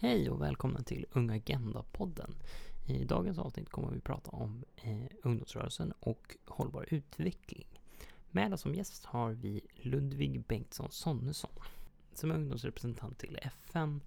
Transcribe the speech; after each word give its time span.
Hej 0.00 0.30
och 0.30 0.42
välkomna 0.42 0.82
till 0.82 1.06
Unga 1.10 1.34
Agenda-podden. 1.34 2.34
I 2.86 3.04
dagens 3.04 3.38
avsnitt 3.38 3.70
kommer 3.70 3.90
vi 3.90 4.00
prata 4.00 4.30
om 4.30 4.64
eh, 4.76 5.04
ungdomsrörelsen 5.22 5.92
och 6.00 6.36
hållbar 6.46 6.86
utveckling. 6.90 7.80
Med 8.30 8.54
oss 8.54 8.60
som 8.60 8.74
gäst 8.74 9.04
har 9.04 9.32
vi 9.32 9.60
Ludvig 9.76 10.40
Bengtsson 10.40 10.90
Sonnesson 10.90 11.50
som 12.14 12.30
är 12.30 12.34
ungdomsrepresentant 12.34 13.18
till 13.18 13.38
FN 13.42 14.00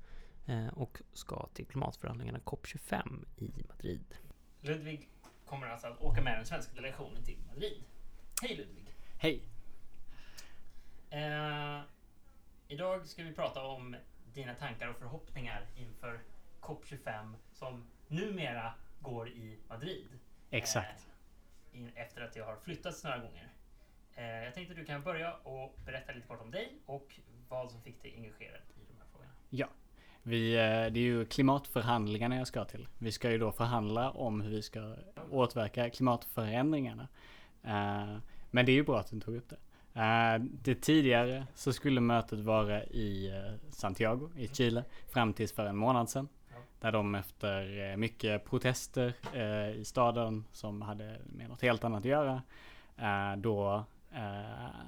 eh, 0.46 0.68
och 0.68 1.02
ska 1.14 1.48
till 1.54 1.66
klimatförhandlingarna 1.66 2.40
COP25 2.40 3.26
i 3.38 3.52
Madrid. 3.70 4.16
Ludvig 4.62 5.10
kommer 5.46 5.68
alltså 5.68 5.88
att 5.88 6.02
åka 6.02 6.22
med 6.22 6.38
den 6.38 6.46
svenska 6.46 6.74
delegationen 6.76 7.24
till 7.24 7.38
Madrid. 7.48 7.84
Hej 8.42 8.56
Ludvig! 8.56 8.96
Hej! 9.18 9.44
Eh, 11.10 11.82
idag 12.68 13.08
ska 13.08 13.24
vi 13.24 13.34
prata 13.34 13.64
om 13.64 13.96
dina 14.34 14.56
tankar 14.56 14.88
och 14.88 14.98
förhoppningar 14.98 15.66
inför 15.76 16.20
COP25 16.62 17.34
som 17.54 17.84
numera 18.08 18.74
går 19.02 19.30
i 19.30 19.60
Madrid. 19.70 20.08
Exakt. 20.50 21.08
Eh, 21.74 21.80
in, 21.80 21.92
efter 21.96 22.22
att 22.22 22.36
jag 22.36 22.46
har 22.46 22.56
flyttats 22.56 23.04
några 23.04 23.18
gånger. 23.18 23.54
Eh, 24.16 24.26
jag 24.26 24.54
tänkte 24.54 24.72
att 24.72 24.80
du 24.80 24.86
kan 24.86 25.04
börja 25.04 25.34
och 25.34 25.76
berätta 25.86 26.14
lite 26.14 26.28
kort 26.28 26.42
om 26.42 26.52
dig 26.52 26.78
och 26.86 27.20
vad 27.50 27.72
som 27.72 27.82
fick 27.82 28.02
dig 28.02 28.14
engagerad 28.16 28.62
i 28.76 28.86
de 28.88 28.98
här 28.98 29.06
frågorna. 29.12 29.32
Ja, 29.50 29.68
vi, 30.24 30.54
eh, 30.54 30.60
det 30.62 31.00
är 31.00 31.04
ju 31.04 31.26
klimatförhandlingarna 31.26 32.36
jag 32.36 32.48
ska 32.48 32.66
till. 32.66 32.88
Vi 32.98 33.12
ska 33.12 33.32
ju 33.32 33.38
då 33.38 33.52
förhandla 33.52 34.12
om 34.12 34.42
hur 34.42 34.50
vi 34.50 34.62
ska 34.62 34.96
åtverka 35.32 35.90
klimatförändringarna. 35.90 37.08
Eh, 37.64 38.18
men 38.52 38.66
det 38.66 38.72
är 38.72 38.74
ju 38.74 38.84
bra 38.84 39.00
att 39.00 39.10
du 39.10 39.20
tog 39.20 39.36
upp 39.36 39.50
det. 39.50 39.58
Uh, 39.96 40.46
det 40.64 40.76
tidigare 40.76 41.48
så 41.56 41.74
skulle 41.74 42.02
mötet 42.02 42.40
vara 42.40 42.84
i 42.84 43.32
uh, 43.32 43.70
Santiago 43.70 44.30
i 44.38 44.48
Chile 44.48 44.84
fram 45.10 45.34
tills 45.34 45.52
för 45.52 45.66
en 45.66 45.76
månad 45.76 46.10
sedan. 46.10 46.28
Ja. 46.50 46.56
Där 46.80 46.92
de 46.92 47.16
efter 47.16 47.92
uh, 47.92 47.98
mycket 47.98 48.46
protester 48.46 49.14
i 49.76 49.86
staden 49.86 50.46
som 50.52 50.82
hade 50.82 51.18
med 51.26 51.50
något 51.50 51.62
helt 51.62 51.84
annat 51.84 52.00
att 52.00 52.06
göra 52.06 52.42
då 53.38 53.86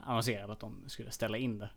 annonserade 0.03 0.53
att 0.53 0.59
de 0.59 0.83
skulle 0.87 1.11
ställa 1.11 1.37
in 1.37 1.59
det. 1.59 1.69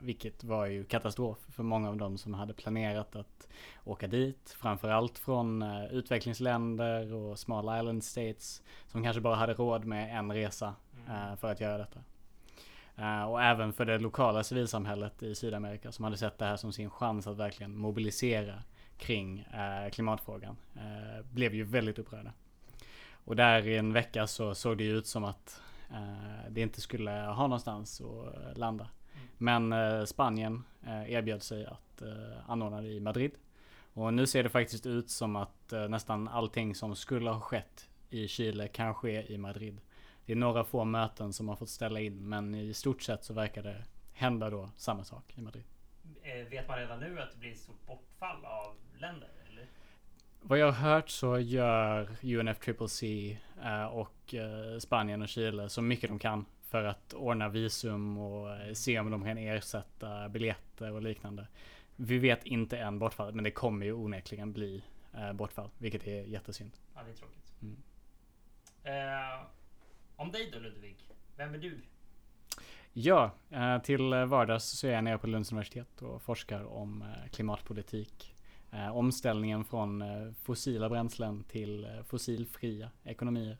vilket 0.00 0.44
var 0.44 0.66
ju 0.66 0.84
katastrof 0.84 1.38
för 1.48 1.62
många 1.62 1.88
av 1.88 1.96
dem 1.96 2.18
som 2.18 2.34
hade 2.34 2.54
planerat 2.54 3.16
att 3.16 3.48
åka 3.84 4.06
dit. 4.06 4.56
Framförallt 4.58 5.18
från 5.18 5.62
utvecklingsländer 5.90 7.14
och 7.14 7.38
small 7.38 7.78
island 7.78 8.04
states 8.04 8.62
som 8.86 9.02
kanske 9.02 9.20
bara 9.20 9.34
hade 9.34 9.54
råd 9.54 9.84
med 9.84 10.18
en 10.18 10.32
resa 10.32 10.74
mm. 11.06 11.36
för 11.36 11.52
att 11.52 11.60
göra 11.60 11.78
detta. 11.78 12.00
Uh, 12.98 13.22
och 13.22 13.42
även 13.42 13.72
för 13.72 13.84
det 13.84 13.98
lokala 13.98 14.44
civilsamhället 14.44 15.22
i 15.22 15.34
Sydamerika 15.34 15.92
som 15.92 16.04
hade 16.04 16.16
sett 16.16 16.38
det 16.38 16.44
här 16.44 16.56
som 16.56 16.72
sin 16.72 16.90
chans 16.90 17.26
att 17.26 17.36
verkligen 17.36 17.76
mobilisera 17.76 18.62
kring 18.98 19.40
uh, 19.40 19.90
klimatfrågan. 19.90 20.56
Uh, 20.76 21.26
blev 21.32 21.54
ju 21.54 21.64
väldigt 21.64 21.98
upprörda. 21.98 22.32
Och 23.24 23.36
där 23.36 23.66
i 23.66 23.76
en 23.76 23.92
vecka 23.92 24.26
så 24.26 24.54
såg 24.54 24.78
det 24.78 24.84
ut 24.84 25.06
som 25.06 25.24
att 25.24 25.60
det 26.48 26.60
inte 26.60 26.80
skulle 26.80 27.10
ha 27.10 27.42
någonstans 27.42 28.00
att 28.00 28.58
landa. 28.58 28.88
Mm. 29.38 29.68
Men 29.68 30.06
Spanien 30.06 30.64
erbjöd 31.06 31.42
sig 31.42 31.66
att 31.66 32.02
anordna 32.46 32.80
det 32.80 32.88
i 32.88 33.00
Madrid. 33.00 33.30
Och 33.92 34.14
nu 34.14 34.26
ser 34.26 34.42
det 34.42 34.48
faktiskt 34.48 34.86
ut 34.86 35.10
som 35.10 35.36
att 35.36 35.72
nästan 35.88 36.28
allting 36.28 36.74
som 36.74 36.96
skulle 36.96 37.30
ha 37.30 37.40
skett 37.40 37.88
i 38.10 38.28
Chile 38.28 38.68
kan 38.68 38.94
ske 38.94 39.32
i 39.32 39.38
Madrid. 39.38 39.80
Det 40.26 40.32
är 40.32 40.36
några 40.36 40.64
få 40.64 40.84
möten 40.84 41.32
som 41.32 41.48
har 41.48 41.56
fått 41.56 41.68
ställa 41.68 42.00
in 42.00 42.28
men 42.28 42.54
i 42.54 42.74
stort 42.74 43.02
sett 43.02 43.24
så 43.24 43.34
verkar 43.34 43.62
det 43.62 43.84
hända 44.12 44.50
då 44.50 44.70
samma 44.76 45.04
sak 45.04 45.34
i 45.36 45.40
Madrid. 45.40 45.64
Eh, 46.22 46.48
vet 46.48 46.68
man 46.68 46.78
redan 46.78 47.00
nu 47.00 47.20
att 47.20 47.32
det 47.32 47.38
blir 47.38 47.50
ett 47.50 47.58
stort 47.58 47.86
bortfall 47.86 48.44
av 48.44 48.76
länder? 48.98 49.28
Eller? 49.48 49.66
Vad 50.40 50.58
jag 50.58 50.72
har 50.72 50.90
hört 50.90 51.10
så 51.10 51.38
gör 51.38 52.16
UNFCCC 52.22 53.02
eh, 53.62 53.84
och 53.84 54.34
eh, 54.34 54.78
Spanien 54.78 55.22
och 55.22 55.28
Chile 55.28 55.68
så 55.68 55.82
mycket 55.82 56.10
de 56.10 56.18
kan 56.18 56.46
för 56.62 56.84
att 56.84 57.14
ordna 57.14 57.48
visum 57.48 58.18
och 58.18 58.76
se 58.76 59.00
om 59.00 59.10
de 59.10 59.24
kan 59.24 59.38
ersätta 59.38 60.28
biljetter 60.28 60.92
och 60.92 61.02
liknande. 61.02 61.46
Vi 61.96 62.18
vet 62.18 62.44
inte 62.44 62.78
än 62.78 62.98
bortfallet 62.98 63.34
men 63.34 63.44
det 63.44 63.50
kommer 63.50 63.86
ju 63.86 63.92
onekligen 63.92 64.52
bli 64.52 64.82
bortfall, 65.34 65.70
vilket 65.78 66.06
är 66.06 66.22
jättesynd. 66.22 66.72
Ja, 66.94 67.00
det 67.02 67.10
är 67.10 67.14
tråkigt. 67.14 67.52
Mm. 67.62 67.76
Uh, 68.86 69.46
om 70.16 70.32
dig 70.32 70.50
då 70.52 70.58
Ludvig, 70.58 70.96
vem 71.36 71.54
är 71.54 71.58
du? 71.58 71.80
Ja, 72.92 73.30
eh, 73.50 73.78
till 73.78 74.14
vardags 74.14 74.64
så 74.64 74.86
är 74.86 74.92
jag 74.92 75.04
nere 75.04 75.18
på 75.18 75.26
Lunds 75.26 75.52
universitet 75.52 76.02
och 76.02 76.22
forskar 76.22 76.64
om 76.64 77.02
eh, 77.02 77.30
klimatpolitik. 77.30 78.34
Eh, 78.72 78.96
omställningen 78.96 79.64
från 79.64 80.04
fossila 80.42 80.88
bränslen 80.88 81.44
till 81.44 82.02
fossilfria 82.06 82.90
ekonomier. 83.04 83.58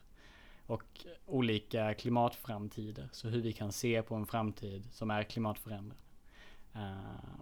Och 0.67 1.07
olika 1.27 1.95
klimatframtider, 1.95 3.09
så 3.13 3.29
hur 3.29 3.43
vi 3.43 3.53
kan 3.53 3.73
se 3.73 4.03
på 4.03 4.15
en 4.15 4.27
framtid 4.27 4.89
som 4.93 5.11
är 5.11 5.23
klimatförändrad. 5.23 5.99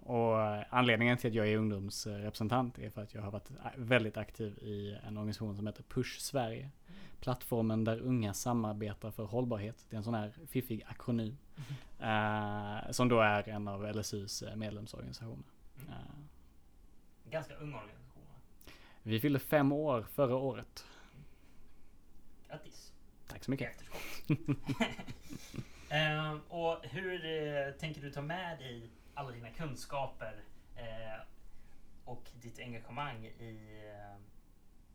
Och 0.03 0.37
anledningen 0.69 1.17
till 1.17 1.29
att 1.29 1.35
jag 1.35 1.47
är 1.47 1.57
ungdomsrepresentant 1.57 2.79
är 2.79 2.89
för 2.89 3.01
att 3.01 3.13
jag 3.13 3.21
har 3.21 3.31
varit 3.31 3.51
väldigt 3.77 4.17
aktiv 4.17 4.57
i 4.61 4.97
en 5.07 5.17
organisation 5.17 5.55
som 5.55 5.67
heter 5.67 5.83
Push 5.83 6.19
Sverige 6.19 6.69
plattformen 7.23 7.83
där 7.83 7.99
unga 7.99 8.33
samarbetar 8.33 9.11
för 9.11 9.23
hållbarhet. 9.23 9.85
Det 9.89 9.95
är 9.95 9.97
en 9.97 10.03
sån 10.03 10.13
här 10.13 10.33
fiffig 10.47 10.83
akronym. 10.87 11.37
Mm. 11.99 12.83
Uh, 12.85 12.91
som 12.91 13.09
då 13.09 13.19
är 13.19 13.49
en 13.49 13.67
av 13.67 13.95
LSUs 13.95 14.41
eh, 14.41 14.55
medlemsorganisationer. 14.55 15.43
Mm. 15.77 15.89
Uh, 15.89 15.97
Ganska 17.29 17.55
ung 17.55 17.73
organisation 17.73 18.23
Vi 19.03 19.19
fyllde 19.19 19.39
fem 19.39 19.71
år 19.71 20.01
förra 20.01 20.35
året. 20.35 20.85
Grattis! 22.47 22.93
Tack 23.27 23.43
så 23.43 23.51
mycket. 23.51 23.83
uh, 24.29 24.37
och 26.47 26.85
hur 26.85 27.71
tänker 27.71 28.01
du 28.01 28.11
ta 28.11 28.21
med 28.21 28.59
dig 28.59 28.89
alla 29.13 29.31
dina 29.31 29.49
kunskaper 29.49 30.43
och 32.05 32.29
ditt 32.41 32.59
engagemang 32.59 33.25
i 33.25 33.59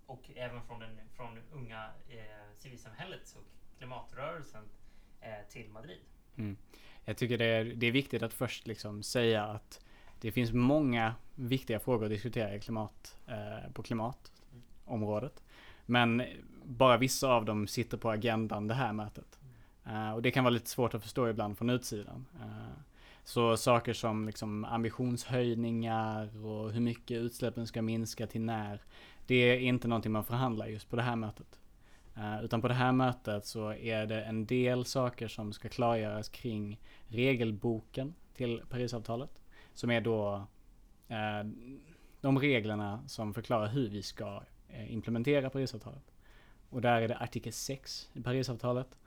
och 0.09 0.31
även 0.35 0.63
från, 0.63 0.81
den, 0.81 0.91
från 1.17 1.39
unga 1.53 1.85
eh, 2.09 2.55
civilsamhället 2.55 3.37
och 3.37 3.79
klimatrörelsen 3.79 4.63
eh, 5.21 5.49
till 5.49 5.69
Madrid. 5.69 6.01
Mm. 6.37 6.57
Jag 7.05 7.17
tycker 7.17 7.39
det 7.39 7.45
är, 7.45 7.65
det 7.65 7.87
är 7.87 7.93
viktigt 7.93 8.23
att 8.23 8.35
först 8.35 8.67
liksom 8.67 9.03
säga 9.03 9.45
att 9.45 9.85
det 10.21 10.33
finns 10.33 10.53
många 10.53 11.15
viktiga 11.35 11.81
frågor 11.81 12.05
att 12.05 12.11
diskutera 12.11 12.55
i 12.55 12.61
klimat, 12.61 13.19
eh, 13.27 13.73
på 13.73 13.83
klimatområdet. 13.83 15.43
Men 15.87 16.23
bara 16.65 16.97
vissa 16.97 17.29
av 17.29 17.45
dem 17.45 17.67
sitter 17.67 17.97
på 17.97 18.11
agendan 18.11 18.67
det 18.67 18.75
här 18.75 18.93
mötet. 18.93 19.39
Uh, 19.87 20.13
och 20.13 20.23
det 20.23 20.31
kan 20.31 20.45
vara 20.45 20.55
lite 20.55 20.71
svårt 20.71 20.95
att 20.95 21.03
förstå 21.03 21.29
ibland 21.29 21.59
från 21.59 21.71
utsidan. 21.71 22.27
Uh, 22.41 22.79
så 23.25 23.57
saker 23.57 23.93
som 23.93 24.27
liksom 24.27 24.65
ambitionshöjningar 24.65 26.47
och 26.47 26.73
hur 26.73 26.81
mycket 26.81 27.17
utsläppen 27.17 27.67
ska 27.67 27.83
minska 27.83 28.27
till 28.27 28.41
när. 28.41 28.83
Det 29.29 29.35
är 29.35 29.59
inte 29.59 29.89
någonting 29.89 30.13
man 30.13 30.25
förhandlar 30.25 30.67
just 30.67 30.91
på 30.91 30.97
det 30.97 31.03
här 31.03 31.17
mötet. 31.17 31.61
Uh, 32.17 32.45
utan 32.45 32.61
på 32.61 32.69
det 32.69 32.75
här 32.75 32.93
mötet 32.93 33.47
så 33.47 33.73
är 33.73 34.07
det 34.07 34.23
en 34.23 34.47
del 34.47 34.85
saker 34.85 35.29
som 35.29 35.53
ska 35.53 35.69
klargöras 35.69 36.29
kring 36.29 36.81
regelboken 37.09 38.15
till 38.35 38.63
Parisavtalet. 38.69 39.31
Som 39.75 39.91
är 39.91 40.01
då 40.01 40.47
uh, 41.11 41.51
de 42.21 42.39
reglerna 42.39 43.03
som 43.07 43.35
förklarar 43.35 43.67
hur 43.67 43.89
vi 43.89 44.03
ska 44.03 44.43
uh, 44.71 44.93
implementera 44.93 45.51
Parisavtalet. 45.51 46.13
Och 46.71 46.81
där 46.81 47.03
är 47.03 47.09
det 47.09 47.17
artikel 47.17 47.53
6 47.53 48.11
i 48.13 48.21
Parisavtalet. 48.21 48.99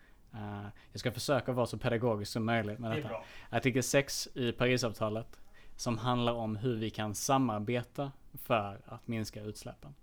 Jag 0.92 1.00
ska 1.00 1.12
försöka 1.12 1.52
vara 1.52 1.66
så 1.66 1.78
pedagogisk 1.78 2.32
som 2.32 2.46
möjligt 2.46 2.80
med 2.80 2.98
detta. 2.98 3.10
Artikel 3.50 3.84
6 3.84 4.30
i 4.36 4.52
Parisavtalet 4.52 5.40
som 5.76 5.98
handlar 5.98 6.34
om 6.34 6.56
hur 6.56 6.76
vi 6.76 6.90
kan 6.90 7.16
samarbeta 7.16 8.12
för 8.34 8.82
att 8.86 9.08
minska 9.08 9.42
utsläppen. 9.42 9.94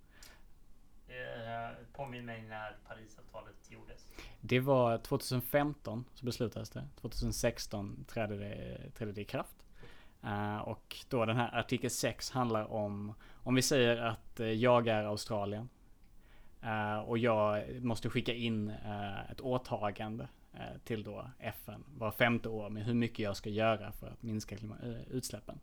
Påminn 1.93 2.25
mig 2.25 2.41
när 2.41 2.77
Parisavtalet 2.87 3.71
gjordes. 3.71 4.07
Det 4.41 4.59
var 4.59 4.97
2015 4.97 6.05
så 6.13 6.25
beslutades 6.25 6.69
det. 6.69 6.87
2016 7.01 8.05
trädde 8.07 8.37
det, 8.37 8.77
trädde 8.95 9.11
det 9.11 9.21
i 9.21 9.25
kraft. 9.25 9.65
Uh, 10.23 10.57
och 10.57 10.97
då 11.09 11.25
den 11.25 11.35
här 11.35 11.59
artikel 11.59 11.89
6 11.89 12.31
handlar 12.31 12.71
om, 12.71 13.13
om 13.43 13.55
vi 13.55 13.61
säger 13.61 13.97
att 13.97 14.39
eh, 14.39 14.47
jag 14.47 14.87
är 14.87 15.03
Australien. 15.03 15.69
Uh, 16.63 16.99
och 16.99 17.17
jag 17.17 17.63
måste 17.83 18.09
skicka 18.09 18.33
in 18.33 18.69
ett 19.31 19.41
åtagande 19.41 20.27
till 20.83 21.03
då 21.03 21.29
FN 21.39 21.83
var 21.97 22.11
femte 22.11 22.49
år 22.49 22.69
med 22.69 22.85
hur 22.85 22.93
mycket 22.93 23.19
jag 23.19 23.37
ska 23.37 23.49
göra 23.49 23.91
för 23.91 24.07
att 24.07 24.23
minska 24.23 24.55
utsläppen. 25.09 25.59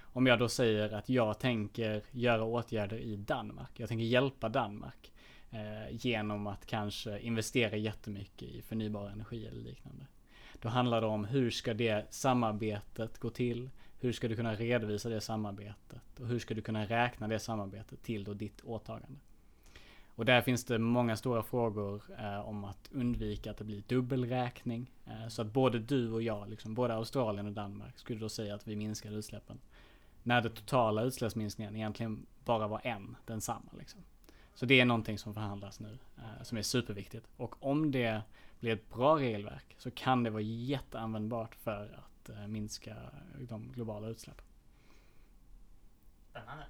Om 0.00 0.26
jag 0.26 0.38
då 0.38 0.48
säger 0.48 0.92
att 0.92 1.08
jag 1.08 1.38
tänker 1.38 2.02
göra 2.10 2.44
åtgärder 2.44 2.96
i 2.96 3.16
Danmark. 3.16 3.70
Jag 3.80 3.88
tänker 3.88 4.04
hjälpa 4.04 4.48
Danmark. 4.48 5.12
Eh, 5.50 5.96
genom 5.96 6.46
att 6.46 6.66
kanske 6.66 7.20
investera 7.20 7.76
jättemycket 7.76 8.48
i 8.48 8.62
förnybar 8.62 9.08
energi 9.08 9.46
eller 9.46 9.62
liknande. 9.62 10.06
Då 10.60 10.68
handlar 10.68 11.00
det 11.00 11.06
om 11.06 11.24
hur 11.24 11.50
ska 11.50 11.74
det 11.74 12.14
samarbetet 12.14 13.18
gå 13.18 13.30
till? 13.30 13.70
hur 14.00 14.12
ska 14.12 14.28
du 14.28 14.36
kunna 14.36 14.54
redovisa 14.54 15.08
det 15.08 15.20
samarbetet? 15.20 16.20
Och 16.20 16.26
hur 16.26 16.38
ska 16.38 16.54
du 16.54 16.62
kunna 16.62 16.84
räkna 16.84 17.28
det 17.28 17.38
samarbetet 17.38 18.02
till 18.02 18.24
då 18.24 18.34
ditt 18.34 18.60
åtagande? 18.60 19.18
Och 20.06 20.24
där 20.24 20.40
finns 20.40 20.64
det 20.64 20.78
många 20.78 21.16
stora 21.16 21.42
frågor 21.42 22.02
eh, 22.18 22.48
om 22.48 22.64
att 22.64 22.90
undvika 22.92 23.50
att 23.50 23.56
det 23.56 23.64
blir 23.64 23.82
dubbelräkning. 23.86 24.90
Eh, 25.06 25.28
så 25.28 25.42
att 25.42 25.52
både 25.52 25.78
du 25.78 26.12
och 26.12 26.22
jag, 26.22 26.48
liksom, 26.48 26.74
både 26.74 26.94
Australien 26.94 27.46
och 27.46 27.52
Danmark, 27.52 27.98
skulle 27.98 28.20
då 28.20 28.28
säga 28.28 28.54
att 28.54 28.68
vi 28.68 28.76
minskar 28.76 29.10
utsläppen. 29.10 29.60
När 30.22 30.40
den 30.40 30.52
totala 30.52 31.02
utsläppsminskningen 31.02 31.76
egentligen 31.76 32.26
bara 32.44 32.68
var 32.68 32.80
en, 32.84 33.16
densamma. 33.26 33.70
Liksom. 33.78 34.00
Så 34.54 34.66
det 34.66 34.80
är 34.80 34.84
någonting 34.84 35.18
som 35.18 35.34
förhandlas 35.34 35.80
nu, 35.80 35.98
eh, 36.16 36.42
som 36.42 36.58
är 36.58 36.62
superviktigt. 36.62 37.26
Och 37.36 37.66
om 37.66 37.90
det 37.90 38.22
blir 38.60 38.72
ett 38.72 38.90
bra 38.90 39.16
regelverk 39.18 39.74
så 39.78 39.90
kan 39.90 40.22
det 40.22 40.30
vara 40.30 40.42
jätteanvändbart 40.42 41.54
för 41.54 41.98
att 41.98 42.28
eh, 42.28 42.46
minska 42.46 42.96
de 43.38 43.72
globala 43.72 44.08
utsläppen. 44.08 44.44
Spännande. 46.30 46.64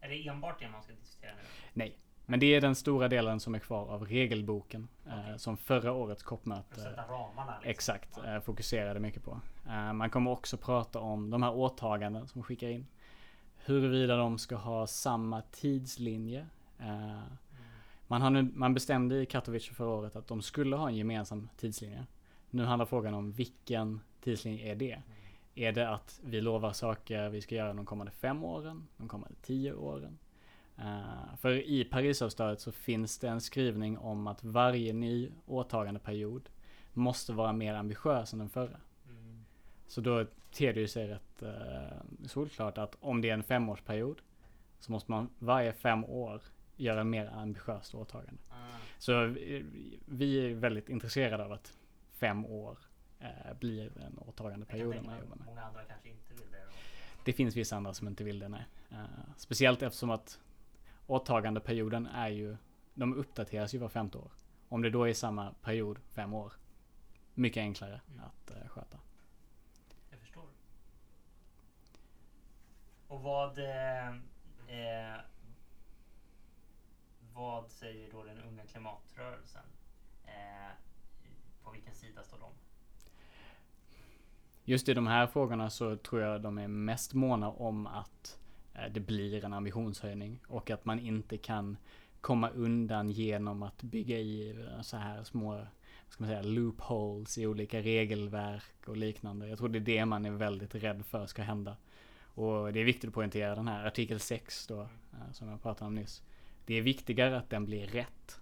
Är 0.00 0.08
det 0.08 0.28
enbart 0.28 0.60
det 0.60 0.68
man 0.68 0.82
ska 0.82 0.92
diskutera 0.92 1.30
nu? 1.34 1.42
Nej, 1.72 1.98
men 2.26 2.40
det 2.40 2.46
är 2.46 2.60
den 2.60 2.74
stora 2.74 3.08
delen 3.08 3.40
som 3.40 3.54
är 3.54 3.58
kvar 3.58 3.86
av 3.86 4.06
regelboken. 4.06 4.88
Okej. 5.06 5.30
Eh, 5.30 5.36
som 5.36 5.56
förra 5.56 5.92
årets 5.92 6.22
COP-möte? 6.22 6.64
Liksom. 6.76 7.54
exakt 7.62 8.18
eh, 8.18 8.40
fokuserade 8.40 9.00
mycket 9.00 9.24
på. 9.24 9.40
Eh, 9.66 9.92
man 9.92 10.10
kommer 10.10 10.30
också 10.30 10.56
prata 10.56 10.98
om 10.98 11.30
de 11.30 11.42
här 11.42 11.54
åtaganden 11.54 12.28
som 12.28 12.42
skickar 12.42 12.68
in. 12.68 12.86
Huruvida 13.56 14.16
de 14.16 14.38
ska 14.38 14.56
ha 14.56 14.86
samma 14.86 15.42
tidslinje. 15.42 16.46
Eh, 16.78 17.22
man, 18.06 18.22
har 18.22 18.30
nu, 18.30 18.50
man 18.54 18.74
bestämde 18.74 19.22
i 19.22 19.26
Katowice 19.26 19.74
förra 19.74 19.88
året 19.88 20.16
att 20.16 20.26
de 20.26 20.42
skulle 20.42 20.76
ha 20.76 20.88
en 20.88 20.96
gemensam 20.96 21.48
tidslinje. 21.56 22.06
Nu 22.50 22.64
handlar 22.64 22.86
frågan 22.86 23.14
om 23.14 23.32
vilken 23.32 24.00
tidslinje 24.20 24.72
är 24.72 24.74
det? 24.74 25.02
Är 25.54 25.72
det 25.72 25.88
att 25.88 26.20
vi 26.24 26.40
lovar 26.40 26.72
saker 26.72 27.28
vi 27.28 27.40
ska 27.40 27.54
göra 27.54 27.74
de 27.74 27.86
kommande 27.86 28.12
fem 28.12 28.44
åren, 28.44 28.86
de 28.96 29.08
kommande 29.08 29.36
tio 29.42 29.72
åren? 29.72 30.18
Uh, 30.78 31.36
för 31.36 31.50
i 31.52 31.84
Parisavtalet 31.84 32.60
så 32.60 32.72
finns 32.72 33.18
det 33.18 33.28
en 33.28 33.40
skrivning 33.40 33.98
om 33.98 34.26
att 34.26 34.44
varje 34.44 34.92
ny 34.92 35.30
åtagandeperiod 35.46 36.48
måste 36.92 37.32
vara 37.32 37.52
mer 37.52 37.74
ambitiös 37.74 38.32
än 38.32 38.38
den 38.38 38.48
förra. 38.48 38.80
Mm. 39.08 39.44
Så 39.86 40.00
då 40.00 40.26
ter 40.52 40.72
det 40.72 40.80
ju 40.80 40.88
sig 40.88 41.08
rätt 41.08 41.42
uh, 41.42 42.26
solklart 42.26 42.78
att 42.78 42.96
om 43.00 43.20
det 43.20 43.30
är 43.30 43.34
en 43.34 43.42
femårsperiod 43.42 44.22
så 44.78 44.92
måste 44.92 45.10
man 45.10 45.28
varje 45.38 45.72
fem 45.72 46.04
år 46.04 46.42
göra 46.76 47.04
mer 47.04 47.26
ambitiöst 47.26 47.94
åtagande. 47.94 48.40
Ah. 48.50 48.54
Så 48.98 49.24
eh, 49.24 49.64
vi 50.06 50.46
är 50.50 50.54
väldigt 50.54 50.88
intresserade 50.88 51.44
av 51.44 51.52
att 51.52 51.78
fem 52.12 52.46
år 52.46 52.78
eh, 53.20 53.54
blir 53.60 53.98
en 53.98 54.18
åtagandeperiod. 54.18 55.04
många 55.46 55.62
andra 55.62 55.84
kanske 55.84 56.08
inte 56.08 56.34
vill 56.34 56.50
det. 56.50 56.58
då. 56.64 56.72
Det 57.24 57.32
finns 57.32 57.56
vissa 57.56 57.76
andra 57.76 57.94
som 57.94 58.08
inte 58.08 58.24
vill 58.24 58.38
det, 58.38 58.48
nej. 58.48 58.66
Eh, 58.90 58.98
speciellt 59.36 59.82
eftersom 59.82 60.10
att 60.10 60.40
åtagandeperioden 61.06 62.06
är 62.06 62.28
ju, 62.28 62.56
de 62.94 63.14
uppdateras 63.14 63.74
ju 63.74 63.78
var 63.78 63.88
femte 63.88 64.18
år. 64.18 64.30
Om 64.68 64.82
det 64.82 64.90
då 64.90 65.08
är 65.08 65.14
samma 65.14 65.54
period, 65.62 65.98
fem 66.10 66.34
år, 66.34 66.52
mycket 67.34 67.60
enklare 67.60 68.00
Mm. 68.08 68.24
att 68.24 68.50
eh, 68.50 68.68
sköta. 68.68 68.98
Jag 70.10 70.20
förstår. 70.20 70.44
Och 73.08 73.20
vad... 73.22 73.58
Eh, 73.58 74.08
eh, 74.08 75.20
vad 77.36 77.70
säger 77.70 78.10
då 78.10 78.22
den 78.22 78.38
unga 78.38 78.62
klimatrörelsen? 78.66 79.62
Eh, 80.24 80.70
på 81.64 81.70
vilken 81.70 81.94
sida 81.94 82.22
står 82.22 82.38
de? 82.38 82.50
Just 84.64 84.88
i 84.88 84.94
de 84.94 85.06
här 85.06 85.26
frågorna 85.26 85.70
så 85.70 85.96
tror 85.96 86.22
jag 86.22 86.42
de 86.42 86.58
är 86.58 86.68
mest 86.68 87.14
måna 87.14 87.50
om 87.50 87.86
att 87.86 88.38
eh, 88.74 88.92
det 88.92 89.00
blir 89.00 89.44
en 89.44 89.52
ambitionshöjning 89.52 90.40
och 90.48 90.70
att 90.70 90.84
man 90.84 90.98
inte 90.98 91.38
kan 91.38 91.76
komma 92.20 92.50
undan 92.50 93.10
genom 93.10 93.62
att 93.62 93.82
bygga 93.82 94.18
i 94.18 94.50
eh, 94.50 94.80
så 94.80 94.96
här 94.96 95.24
små 95.24 95.66
ska 96.08 96.24
man 96.24 96.30
säga, 96.30 96.42
loopholes 96.42 97.38
i 97.38 97.46
olika 97.46 97.80
regelverk 97.80 98.88
och 98.88 98.96
liknande. 98.96 99.48
Jag 99.48 99.58
tror 99.58 99.68
det 99.68 99.78
är 99.78 99.80
det 99.80 100.04
man 100.04 100.26
är 100.26 100.30
väldigt 100.30 100.74
rädd 100.74 101.06
för 101.06 101.26
ska 101.26 101.42
hända. 101.42 101.76
Och 102.22 102.72
det 102.72 102.80
är 102.80 102.84
viktigt 102.84 103.08
att 103.08 103.14
poängtera 103.14 103.54
den 103.54 103.68
här 103.68 103.86
artikel 103.86 104.20
6 104.20 104.66
då, 104.66 104.80
eh, 104.80 105.32
som 105.32 105.48
jag 105.48 105.62
pratade 105.62 105.88
om 105.88 105.94
nyss. 105.94 106.22
Det 106.66 106.74
är 106.74 106.82
viktigare 106.82 107.36
att 107.38 107.50
den 107.50 107.64
blir 107.64 107.86
rätt 107.86 108.40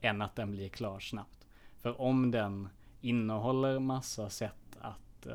än 0.00 0.22
att 0.22 0.36
den 0.36 0.50
blir 0.50 0.68
klar 0.68 1.00
snabbt. 1.00 1.46
För 1.78 2.00
om 2.00 2.30
den 2.30 2.68
innehåller 3.00 3.78
massa 3.78 4.30
sätt 4.30 4.76
att 4.80 5.26
eh, 5.26 5.34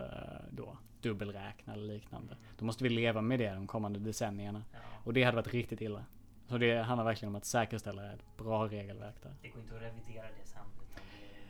då 0.51 0.77
dubbelräkna 1.01 1.73
eller 1.73 1.93
liknande. 1.93 2.37
Då 2.57 2.65
måste 2.65 2.83
vi 2.83 2.89
leva 2.89 3.21
med 3.21 3.39
det 3.39 3.53
de 3.53 3.67
kommande 3.67 3.99
decennierna. 3.99 4.63
Och 5.03 5.13
det 5.13 5.23
hade 5.23 5.35
varit 5.35 5.47
riktigt 5.53 5.81
illa. 5.81 6.05
Så 6.47 6.57
det 6.57 6.77
handlar 6.83 7.05
verkligen 7.05 7.29
om 7.29 7.35
att 7.35 7.45
säkerställa 7.45 8.13
ett 8.13 8.37
bra 8.37 8.67
regelverk 8.67 9.15
där. 9.23 9.33
det 9.41 9.49
går 9.49 9.61
inte 9.61 9.75
att 9.75 9.81
revidera 9.81 10.23
det 10.25 10.45
sen. 10.49 10.61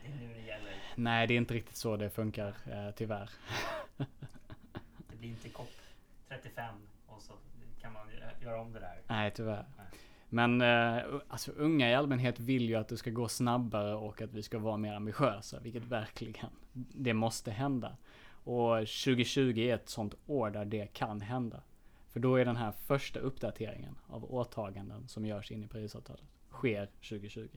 Det, 0.02 0.08
är 0.12 0.14
nu 0.28 0.34
det 0.34 0.40
gäller. 0.40 0.74
Nej, 0.96 1.26
det 1.26 1.34
är 1.34 1.38
inte 1.38 1.54
riktigt 1.54 1.76
så 1.76 1.96
det 1.96 2.10
funkar 2.10 2.54
eh, 2.70 2.90
tyvärr. 2.96 3.30
Det 5.08 5.16
blir 5.18 5.28
inte 5.28 5.48
COP 5.48 5.68
35 6.28 6.74
och 7.06 7.22
så 7.22 7.32
kan 7.80 7.92
man 7.92 8.06
gö- 8.10 8.44
göra 8.44 8.60
om 8.60 8.72
det 8.72 8.80
där. 8.80 9.00
Nej, 9.06 9.30
tyvärr. 9.34 9.64
Nej. 9.76 9.86
Men 10.28 10.60
eh, 10.60 11.02
alltså, 11.28 11.52
unga 11.52 11.90
i 11.90 11.94
allmänhet 11.94 12.40
vill 12.40 12.68
ju 12.68 12.74
att 12.74 12.88
det 12.88 12.96
ska 12.96 13.10
gå 13.10 13.28
snabbare 13.28 13.94
och 13.94 14.22
att 14.22 14.32
vi 14.32 14.42
ska 14.42 14.58
vara 14.58 14.76
mer 14.76 14.92
ambitiösa, 14.92 15.60
vilket 15.60 15.84
verkligen, 15.84 16.50
det 16.72 17.14
måste 17.14 17.50
hända. 17.50 17.96
Och 18.44 18.76
2020 18.78 19.58
är 19.58 19.74
ett 19.74 19.88
sånt 19.88 20.14
år 20.26 20.50
där 20.50 20.64
det 20.64 20.86
kan 20.86 21.20
hända. 21.20 21.62
För 22.08 22.20
då 22.20 22.36
är 22.36 22.44
den 22.44 22.56
här 22.56 22.72
första 22.72 23.20
uppdateringen 23.20 23.94
av 24.06 24.34
åtaganden 24.34 25.08
som 25.08 25.26
görs 25.26 25.52
in 25.52 25.64
i 25.64 25.68
Parisavtalet, 25.68 26.24
sker 26.50 26.86
2020. 26.86 27.48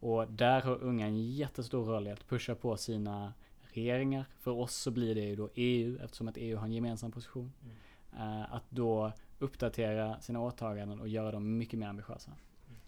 Och 0.00 0.32
där 0.32 0.60
har 0.60 0.82
unga 0.82 1.06
en 1.06 1.32
jättestor 1.32 1.84
roll 1.84 2.06
i 2.06 2.10
att 2.10 2.28
pusha 2.28 2.54
på 2.54 2.76
sina 2.76 3.32
regeringar. 3.62 4.24
För 4.38 4.50
oss 4.50 4.74
så 4.74 4.90
blir 4.90 5.14
det 5.14 5.20
ju 5.20 5.36
då 5.36 5.48
EU, 5.54 5.98
eftersom 6.04 6.28
att 6.28 6.36
EU 6.36 6.56
har 6.56 6.64
en 6.64 6.72
gemensam 6.72 7.12
position. 7.12 7.52
Mm. 7.62 8.40
Eh, 8.40 8.54
att 8.54 8.70
då 8.70 9.12
uppdatera 9.38 10.20
sina 10.20 10.40
åtaganden 10.40 11.00
och 11.00 11.08
göra 11.08 11.30
dem 11.30 11.58
mycket 11.58 11.78
mer 11.78 11.86
ambitiösa. 11.86 12.32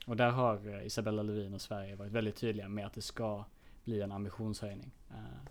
Och 0.07 0.17
där 0.17 0.31
har 0.31 0.69
eh, 0.69 0.87
Isabella 0.87 1.23
Lövin 1.23 1.55
och 1.55 1.61
Sverige 1.61 1.97
varit 1.97 2.13
väldigt 2.13 2.37
tydliga 2.37 2.69
med 2.69 2.87
att 2.87 2.93
det 2.93 3.03
ska 3.03 3.45
bli 3.85 4.01
en 4.01 4.13
ambitionshöjning. 4.13 4.91
Eh, 5.11 5.51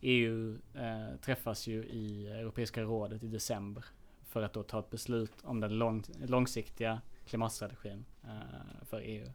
EU 0.00 0.58
eh, 0.74 1.16
träffas 1.20 1.66
ju 1.66 1.84
i 1.84 2.28
Europeiska 2.28 2.82
rådet 2.82 3.22
i 3.22 3.28
december 3.28 3.84
för 4.22 4.42
att 4.42 4.52
då 4.52 4.62
ta 4.62 4.78
ett 4.78 4.90
beslut 4.90 5.32
om 5.42 5.60
den 5.60 5.78
lång, 5.78 6.02
långsiktiga 6.26 7.00
klimatstrategin 7.26 8.04
eh, 8.24 8.84
för 8.84 9.00
EU. 9.00 9.26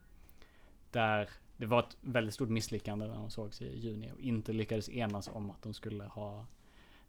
Där 0.91 1.29
det 1.57 1.65
var 1.65 1.79
ett 1.79 1.97
väldigt 2.01 2.33
stort 2.33 2.49
misslyckande 2.49 3.07
när 3.07 3.15
de 3.15 3.29
sågs 3.29 3.61
i 3.61 3.79
juni 3.79 4.11
och 4.11 4.19
inte 4.19 4.53
lyckades 4.53 4.89
enas 4.89 5.29
om 5.33 5.51
att 5.51 5.61
de 5.61 5.73
skulle 5.73 6.03
ha 6.03 6.45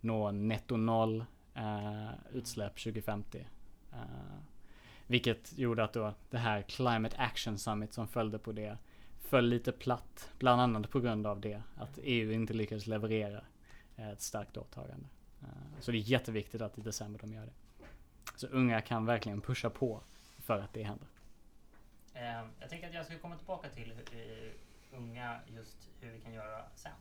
nå 0.01 0.31
netto 0.31 0.77
noll 0.77 1.25
eh, 1.55 2.11
utsläpp 2.33 2.73
2050. 2.73 3.47
Eh, 3.93 4.39
vilket 5.07 5.59
gjorde 5.59 5.85
att 5.85 5.93
då 5.93 6.15
det 6.31 6.39
här 6.39 6.63
Climate 6.63 7.17
Action 7.17 7.59
Summit 7.59 7.93
som 7.93 8.09
följde 8.09 8.39
på 8.39 8.53
det 8.53 8.79
föll 9.33 9.49
lite 9.49 9.73
platt. 9.73 10.31
Bland 10.39 10.61
annat 10.61 10.91
på 10.91 11.01
grund 11.01 11.27
av 11.27 11.41
det. 11.41 11.63
Att 11.77 11.99
EU 12.03 12.33
inte 12.33 12.55
lyckades 12.55 12.87
leverera 12.87 13.45
eh, 13.97 14.09
ett 14.09 14.21
starkt 14.21 14.57
åtagande. 14.57 15.07
Eh, 15.43 15.81
så 15.81 15.93
det 15.93 15.99
är 15.99 16.01
jätteviktigt 16.01 16.63
att 16.63 16.79
i 16.79 16.81
december 16.81 17.21
de 17.21 17.33
gör 17.33 17.47
det. 17.47 17.53
Så 18.37 18.47
unga 18.47 18.81
kan 18.81 19.07
verkligen 19.07 19.41
pusha 19.41 19.71
på 19.71 20.01
för 20.39 20.59
att 20.59 20.73
det 20.73 20.83
händer. 20.83 21.09
Ehm, 22.15 22.47
jag 22.61 22.71
tänker 22.71 22.89
att 22.89 22.95
jag 22.95 23.07
ska 23.07 23.19
komma 23.19 23.37
tillbaka 23.37 23.69
till 23.69 23.93
unga, 24.93 25.41
just 25.47 25.91
hur 26.01 26.13
vi 26.13 26.21
kan 26.21 26.33
göra 26.33 26.65
sen. 26.75 26.93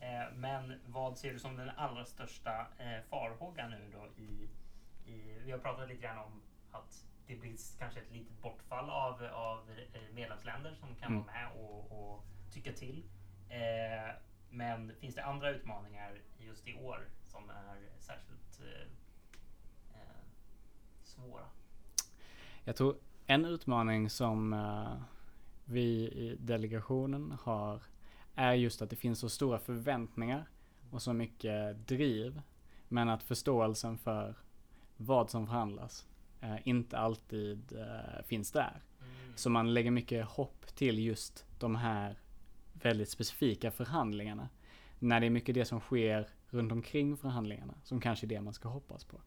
Ehm, 0.00 0.40
men 0.40 0.80
vad 0.86 1.18
ser 1.18 1.32
du 1.32 1.38
som 1.38 1.56
den 1.56 1.70
allra 1.76 2.04
största 2.04 2.66
farhågan 3.10 3.70
nu 3.70 3.92
då 3.92 4.22
i, 4.22 4.48
i... 5.10 5.40
Vi 5.44 5.50
har 5.52 5.58
pratat 5.58 5.88
lite 5.88 6.02
grann 6.02 6.18
om 6.18 6.42
att 6.70 7.04
det 7.26 7.36
blir 7.36 7.56
kanske 7.78 8.00
ett 8.00 8.12
litet 8.12 8.42
bortfall 8.42 8.90
av, 8.90 9.24
av 9.24 9.70
eh, 9.92 10.14
medlemsländer 10.14 10.74
som 10.74 10.94
kan 10.94 11.12
Mm. 11.12 11.24
vara 11.24 11.32
med 11.32 11.52
och, 11.64 11.92
och 12.12 12.24
tycka 12.52 12.72
till. 12.72 13.04
Eh, 13.48 14.14
men 14.50 14.92
finns 15.00 15.14
det 15.14 15.24
andra 15.24 15.50
utmaningar 15.50 16.18
just 16.38 16.68
i 16.68 16.74
år 16.74 17.08
som 17.24 17.50
är 17.50 17.76
särskilt 17.98 18.60
eh, 18.60 18.86
eh, 20.00 20.24
svåra? 21.02 21.44
Jag 22.64 22.76
tror 22.76 22.96
en 23.26 23.44
utmaning 23.44 24.10
som 24.10 24.52
eh, 24.52 25.02
vi 25.64 26.08
i 26.08 26.36
delegationen 26.40 27.38
har 27.42 27.82
är 28.34 28.52
just 28.52 28.82
att 28.82 28.90
det 28.90 28.96
finns 28.96 29.18
så 29.18 29.28
stora 29.28 29.58
förväntningar 29.58 30.48
och 30.90 31.02
så 31.02 31.12
mycket 31.12 31.88
driv. 31.88 32.42
Men 32.88 33.08
att 33.08 33.22
förståelsen 33.22 33.98
för 33.98 34.34
vad 35.00 35.30
som 35.30 35.46
förhandlas 35.46 36.06
eh, 36.40 36.68
inte 36.68 36.98
alltid 36.98 37.72
eh, 37.72 38.24
finns 38.26 38.52
där. 38.52 38.82
Mm. 39.00 39.36
Så 39.36 39.50
man 39.50 39.74
lägger 39.74 39.90
mycket 39.90 40.26
hopp 40.26 40.66
till 40.66 40.98
just 40.98 41.46
de 41.58 41.74
här 41.74 42.18
väldigt 42.72 43.08
specifika 43.08 43.70
förhandlingarna. 43.70 44.48
När 44.98 45.20
det 45.20 45.26
är 45.26 45.30
mycket 45.30 45.54
det 45.54 45.64
som 45.64 45.80
sker 45.80 46.28
runt 46.48 46.72
omkring 46.72 47.16
förhandlingarna 47.16 47.74
som 47.82 48.00
kanske 48.00 48.26
är 48.26 48.28
det 48.28 48.40
man 48.40 48.52
ska 48.52 48.68
hoppas 48.68 49.04
på. 49.04 49.20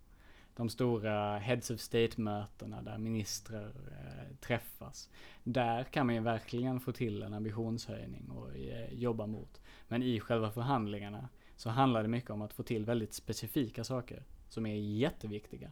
De 0.56 0.70
stora 0.70 1.38
Heads 1.38 1.72
of 1.72 1.80
State-mötena 1.80 2.82
där 2.82 2.98
ministrar 2.98 3.65
eh, 3.65 4.36
träffas. 4.42 5.10
Där 5.44 5.84
kan 5.84 6.06
man 6.06 6.15
ju 6.15 6.22
verkligen 6.22 6.80
få 6.80 6.92
till 6.92 7.24
en 7.24 7.34
ambitionshöjning 7.34 8.30
och 8.30 8.58
eh, 8.58 8.94
jobba 8.94 9.27
mot. 9.27 9.62
Men 9.88 10.03
i 10.03 10.20
själva 10.20 10.51
förhandlingarna 10.51 11.30
så 11.56 11.70
handlar 11.70 12.01
det 12.01 12.10
mycket 12.10 12.30
om 12.30 12.42
att 12.42 12.53
få 12.53 12.63
till 12.63 12.86
väldigt 12.86 13.13
specifika 13.13 13.84
saker 13.84 14.24
som 14.53 14.65
är 14.65 14.75
jätteviktiga. 14.75 15.72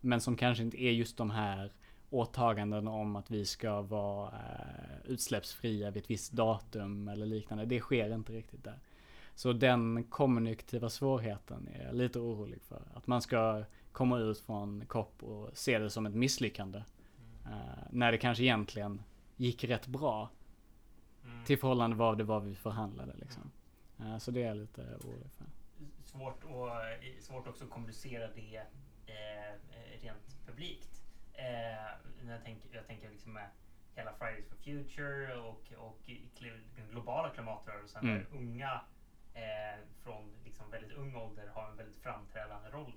Men 0.00 0.20
som 0.20 0.36
kanske 0.36 0.64
inte 0.64 0.82
är 0.82 0.90
just 0.90 1.16
de 1.16 1.30
här 1.30 1.72
åtaganden 2.10 2.88
om 2.88 3.16
att 3.16 3.30
vi 3.30 3.44
ska 3.44 3.82
vara 3.82 4.28
eh, 4.28 5.10
utsläppsfria 5.10 5.90
vid 5.90 6.02
ett 6.02 6.10
visst 6.10 6.32
datum 6.32 7.08
eller 7.08 7.26
liknande. 7.26 7.64
Det 7.64 7.80
sker 7.80 8.14
inte 8.14 8.32
riktigt 8.32 8.64
där. 8.64 8.78
Så 9.34 9.52
den 9.52 10.04
kommunikativa 10.04 10.90
svårigheten 10.90 11.68
är 11.74 11.84
jag 11.84 11.94
lite 11.94 12.18
orolig 12.18 12.62
för. 12.62 12.82
Att 12.94 13.06
man 13.06 13.22
ska 13.22 13.64
komma 13.92 14.18
ut 14.18 14.38
från 14.38 14.84
COP 14.86 15.22
och 15.22 15.56
se 15.56 15.78
det 15.78 15.90
som 15.90 16.06
ett 16.06 16.14
misslyckande. 16.14 16.82
Mm. 17.46 17.58
Uh, 17.58 17.84
när 17.90 18.12
det 18.12 18.18
kanske 18.18 18.44
egentligen 18.44 19.02
gick 19.36 19.64
rätt 19.64 19.86
bra. 19.86 20.30
Mm. 21.24 21.44
Till 21.44 21.58
förhållande 21.58 21.96
vad 21.96 22.18
det 22.18 22.24
var 22.24 22.40
vi 22.40 22.54
förhandlade 22.54 23.12
liksom. 23.16 23.50
Mm. 23.98 24.12
Uh, 24.12 24.18
så 24.18 24.30
det 24.30 24.42
är 24.42 24.46
jag 24.46 24.56
lite 24.56 24.80
orolig 24.80 25.30
för. 25.36 25.46
Svårt, 26.18 26.44
och, 26.44 26.84
eh, 26.84 27.18
svårt 27.20 27.46
också 27.46 27.64
att 27.64 27.70
kommunicera 27.70 28.28
det 28.28 28.62
eh, 29.06 30.02
rent 30.02 30.46
publikt. 30.46 31.04
Eh, 31.32 32.28
jag, 32.28 32.44
tänker, 32.44 32.68
jag 32.72 32.86
tänker 32.86 33.10
liksom 33.10 33.32
med 33.32 33.48
hela 33.94 34.12
Fridays 34.12 34.48
for 34.48 34.56
Future 34.56 35.34
och, 35.34 35.72
och 35.76 35.98
den 36.76 36.88
globala 36.90 37.30
klimatrörelsen 37.30 38.02
mm. 38.02 38.14
där 38.18 38.38
unga 38.38 38.80
eh, 39.34 39.78
från 40.02 40.34
liksom 40.44 40.70
väldigt 40.70 40.92
ung 40.92 41.16
ålder 41.16 41.46
har 41.54 41.70
en 41.70 41.76
väldigt 41.76 42.02
framträdande 42.02 42.70
roll 42.70 42.92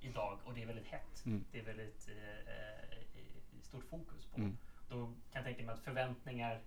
idag 0.00 0.38
och 0.44 0.54
det 0.54 0.62
är 0.62 0.66
väldigt 0.66 0.88
hett. 0.88 1.26
Mm. 1.26 1.44
Det 1.52 1.58
är 1.58 1.64
väldigt 1.64 2.08
eh, 2.08 2.54
eh, 2.54 2.98
stort 3.62 3.84
fokus 3.84 4.26
på. 4.26 4.36
Mm. 4.36 4.58
Då 4.88 5.06
kan 5.06 5.14
jag 5.32 5.44
tänka 5.44 5.62
mig 5.62 5.74
att 5.74 5.84
förväntningar 5.84 6.60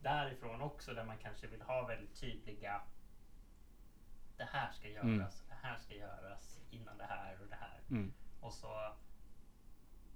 därifrån 0.00 0.60
också 0.62 0.94
där 0.94 1.04
man 1.04 1.18
kanske 1.18 1.46
vill 1.46 1.62
ha 1.62 1.86
väldigt 1.86 2.20
tydliga 2.20 2.80
det 4.42 4.48
här 4.52 4.72
ska 4.72 4.88
göras, 4.88 5.04
mm. 5.04 5.48
det 5.48 5.66
här 5.66 5.78
ska 5.78 5.94
göras 5.94 6.60
innan 6.70 6.98
det 6.98 7.04
här 7.04 7.38
och 7.42 7.48
det 7.48 7.56
här. 7.60 7.80
Mm. 7.90 8.12
Och 8.40 8.52
så 8.52 8.92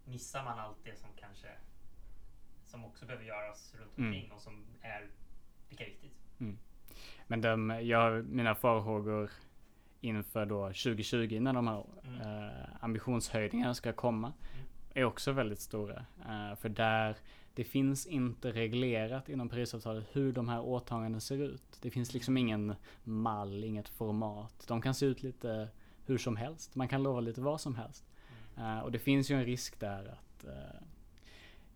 missar 0.05 0.45
man 0.45 0.59
allt 0.59 0.85
det 0.85 0.97
som 0.99 1.09
kanske 1.17 1.49
som 2.65 2.85
också 2.85 3.07
behöver 3.07 3.25
göras 3.25 3.75
runt 3.79 3.99
mm. 3.99 4.09
omkring 4.09 4.33
och 4.33 4.41
som 4.41 4.67
är 4.83 5.09
lika 5.69 5.85
viktigt. 5.85 6.17
Mm. 6.39 6.59
Men 7.27 7.41
de, 7.41 7.81
jag, 7.83 8.25
mina 8.25 8.55
farhågor 8.55 9.31
inför 10.01 10.47
då 10.47 10.67
2020 10.67 11.41
när 11.41 11.53
de 11.53 11.69
här 11.69 11.85
mm. 12.03 12.21
eh, 12.21 12.67
ambitionshöjningarna 12.81 13.75
ska 13.75 13.93
komma 13.93 14.33
mm. 14.55 14.67
är 14.95 15.05
också 15.05 15.33
väldigt 15.33 15.61
stora. 15.61 16.07
Eh, 16.29 16.57
för 16.57 16.69
där 16.69 17.17
det 17.57 17.65
finns 17.65 18.07
inte 18.07 18.53
reglerat 18.53 19.29
inom 19.29 19.49
Parisavtalet 19.49 20.07
hur 20.13 20.33
de 20.33 20.49
här 20.49 20.61
åtagandena 20.61 21.21
ser 21.21 21.37
ut. 21.37 21.79
Det 21.83 21.91
finns 21.91 22.15
liksom 22.15 22.37
ingen 22.37 22.75
mall, 23.05 23.65
inget 23.65 23.89
format. 23.89 24.65
De 24.69 24.83
kan 24.83 24.95
se 24.95 25.07
ut 25.07 25.23
lite 25.23 25.69
hur 26.05 26.19
som 26.19 26.37
helst. 26.37 26.75
Man 26.75 26.89
kan 26.89 27.03
lova 27.03 27.21
lite 27.21 27.41
vad 27.41 27.61
som 27.61 27.77
helst. 27.77 28.05
Uh, 28.59 28.79
och 28.79 28.93
det 28.93 28.99
finns 28.99 29.31
ju 29.31 29.37
en 29.37 29.45
risk 29.45 29.81
där 29.81 30.05
att 30.05 30.45
uh, 30.45 30.81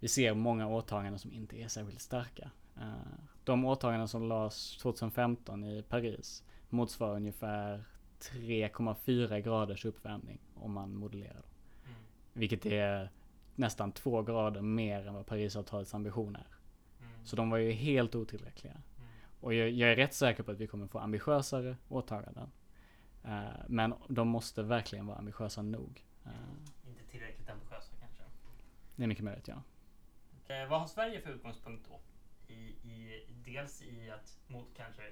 vi 0.00 0.08
ser 0.08 0.34
många 0.34 0.66
åtaganden 0.66 1.18
som 1.18 1.32
inte 1.32 1.56
är 1.56 1.68
särskilt 1.68 2.00
starka. 2.00 2.50
Uh, 2.76 2.92
de 3.44 3.64
åtaganden 3.64 4.08
som 4.08 4.28
lades 4.28 4.76
2015 4.76 5.64
i 5.64 5.82
Paris 5.82 6.44
motsvarar 6.68 7.16
ungefär 7.16 7.84
3,4 8.20 9.40
graders 9.40 9.84
uppvärmning 9.84 10.40
om 10.54 10.72
man 10.72 10.94
modellerar 10.94 11.34
dem. 11.34 11.42
Mm. 11.84 11.96
Vilket 12.32 12.66
är 12.66 13.10
nästan 13.60 13.92
två 13.92 14.22
grader 14.22 14.60
mer 14.60 15.06
än 15.06 15.14
vad 15.14 15.26
Parisavtalets 15.26 15.94
ambition 15.94 16.36
är. 16.36 16.46
Mm. 17.00 17.24
Så 17.24 17.36
de 17.36 17.50
var 17.50 17.58
ju 17.58 17.72
helt 17.72 18.14
otillräckliga. 18.14 18.72
Mm. 18.72 19.08
Och 19.40 19.54
jag, 19.54 19.70
jag, 19.70 19.92
är 19.92 19.96
rätt 19.96 20.14
säker 20.14 20.42
på 20.42 20.50
att 20.50 20.60
vi 20.60 20.66
kommer 20.66 20.86
få 20.86 20.98
ambitiösare 20.98 21.76
åtaganden. 21.88 22.50
Uh, 23.24 23.48
men 23.68 23.94
de 24.08 24.28
måste 24.28 24.62
verkligen 24.62 25.06
vara 25.06 25.18
ambitiösa 25.18 25.62
nog. 25.62 26.04
Uh, 26.26 26.32
Inte 26.88 27.04
tillräckligt 27.04 27.48
ambitiösa 27.48 27.92
kanske? 28.00 28.22
Det 28.96 29.02
är 29.02 29.06
mycket 29.06 29.24
möjligt, 29.24 29.48
ja. 29.48 29.62
Okay, 30.44 30.66
vad 30.66 30.80
har 30.80 30.86
Sverige 30.86 31.20
för 31.20 31.30
utgångspunkt 31.30 31.88
då? 31.88 32.00
I, 32.52 32.58
i, 32.68 33.26
dels 33.44 33.82
i 33.82 34.10
att 34.10 34.38
mot 34.46 34.68
kanske 34.76 35.02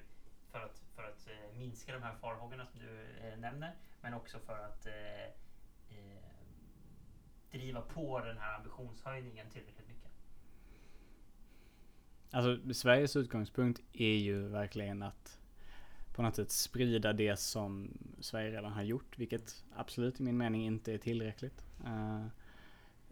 för 0.51 0.59
att, 0.59 0.83
för 0.95 1.03
att 1.03 1.27
eh, 1.27 1.57
minska 1.57 1.93
de 1.93 2.03
här 2.03 2.15
farhågorna 2.15 2.65
som 2.65 2.79
du 2.79 3.05
eh, 3.27 3.37
nämner, 3.37 3.75
men 4.01 4.13
också 4.13 4.39
för 4.39 4.59
att 4.59 4.85
eh, 4.85 5.23
eh 5.89 6.28
driva 7.51 7.81
på 7.81 8.19
den 8.19 8.37
här 8.37 8.55
ambitionshöjningen 8.55 9.49
tillräckligt 9.49 9.87
mycket? 9.87 10.11
Alltså 12.31 12.73
Sveriges 12.73 13.15
utgångspunkt 13.15 13.81
är 13.93 14.15
ju 14.15 14.47
verkligen 14.47 15.03
att 15.03 15.39
på 16.19 16.21
något 16.21 16.35
sätt 16.35 16.51
sprida 16.51 17.13
det 17.13 17.39
som 17.39 17.97
Sverige 18.19 18.51
redan 18.51 18.71
har 18.71 18.83
gjort, 18.83 19.19
vilket 19.19 19.63
absolut 19.75 20.19
i 20.19 20.23
min 20.23 20.37
mening 20.37 20.65
inte 20.65 20.93
är 20.93 20.97
tillräckligt. 20.97 21.65
Uh, 21.85 22.25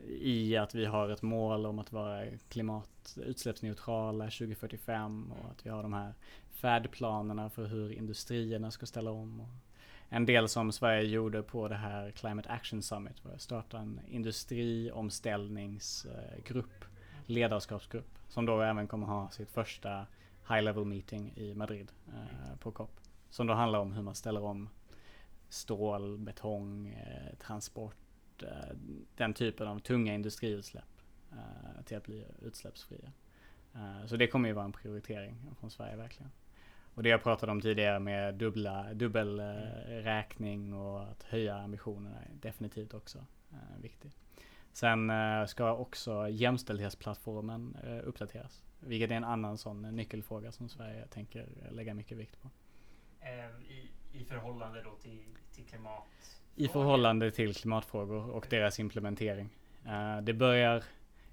I 0.08 0.58
att 0.58 0.76
vi 0.76 0.86
har 0.86 1.10
ett 1.10 1.22
mål 1.22 1.66
om 1.66 1.80
att 1.80 1.92
vara 1.92 2.26
klimatutsläppsneutrala 2.50 4.26
2045 4.26 5.32
och 5.32 5.52
att 5.52 5.66
vi 5.66 5.70
har 5.70 5.84
de 5.84 5.94
här 5.94 6.14
färdplanerna 6.52 7.50
för 7.50 7.66
hur 7.66 7.92
industrierna 7.92 8.72
ska 8.72 8.86
ställa 8.86 9.12
om. 9.12 9.42
Och 9.42 9.67
en 10.10 10.26
del 10.26 10.50
som 10.50 10.72
Sverige 10.72 11.10
gjorde 11.10 11.44
på 11.44 11.68
det 11.68 11.76
här 11.76 12.12
Climate 12.12 12.50
Action 12.50 12.82
Summit 12.82 13.26
var 13.26 13.32
att 13.32 13.42
starta 13.42 13.78
en 13.78 14.00
industriomställningsgrupp, 14.08 16.86
ledarskapsgrupp, 17.26 18.18
som 18.28 18.46
då 18.46 18.62
även 18.62 18.88
kommer 18.88 19.08
ha 19.08 19.30
sitt 19.30 19.50
första 19.50 20.08
high 20.50 20.62
level 20.62 20.86
meeting 20.86 21.34
i 21.36 21.54
Madrid 21.54 21.92
eh, 22.08 22.56
på 22.60 22.72
COP. 22.72 23.00
Som 23.30 23.48
då 23.48 23.54
handlar 23.54 23.80
om 23.80 23.94
hur 23.94 24.02
man 24.02 24.16
ställer 24.16 24.44
om 24.44 24.70
stål, 25.50 26.18
betong, 26.18 26.88
eh, 26.88 27.36
transport, 27.40 28.44
eh, 28.44 28.76
den 29.16 29.34
typen 29.34 29.68
av 29.68 29.80
tunga 29.80 30.14
industriutsläpp 30.14 31.02
eh, 31.32 31.84
till 31.86 31.98
att 31.98 32.04
bli 32.04 32.26
utsläppsfria. 32.42 33.12
Eh, 33.76 34.06
så 34.06 34.16
det 34.16 34.28
kommer 34.28 34.50
ju 34.50 34.56
vara 34.56 34.66
en 34.66 34.72
prioritering 34.72 35.36
från 35.60 35.72
Sverige 35.72 35.96
verkligen. 35.96 36.32
Och 36.98 37.04
det 37.04 37.10
jag 37.10 37.24
pratade 37.24 37.52
om 37.52 37.62
tidigare 37.62 38.00
med 38.00 38.36
dubbla, 38.36 38.94
dubbel 38.94 39.40
eh, 39.40 39.44
räkning 40.04 40.74
och 40.74 41.02
att 41.02 41.24
höja 41.24 41.56
ambitionerna 41.56 42.16
är 42.16 42.34
definitivt 42.42 42.94
också 42.94 43.18
eh, 43.52 43.82
viktigt. 43.82 44.18
Sen 44.74 45.10
eh, 45.10 45.46
ska 45.46 45.74
också 45.74 46.30
jämställdhetsplattformen 46.30 47.78
eh, 47.84 48.08
uppdateras. 48.08 48.64
Vilket 48.80 49.12
är 49.12 49.16
en 49.16 49.24
annan 49.24 49.58
sån 49.58 49.82
nyckelfråga 49.82 50.52
som 50.52 50.70
Sverige 50.70 51.08
tänker 51.08 51.48
lägga 51.72 51.94
mycket 51.94 52.18
vikt 52.18 52.42
på. 52.42 52.50
Eh, 53.20 53.72
I, 53.72 53.90
i 54.14 54.26
förhållande 54.26 54.82
då 54.84 54.96
till, 55.02 55.24
till 55.56 55.66
klimat? 55.66 56.40
I 56.56 56.68
förhållande 56.68 57.32
till 57.32 57.56
klimatfrågor 57.56 58.30
och 58.30 58.48
deras 58.50 58.80
implementering. 58.80 59.50
Eh, 59.86 60.22
det 60.22 60.34
börjar 60.34 60.84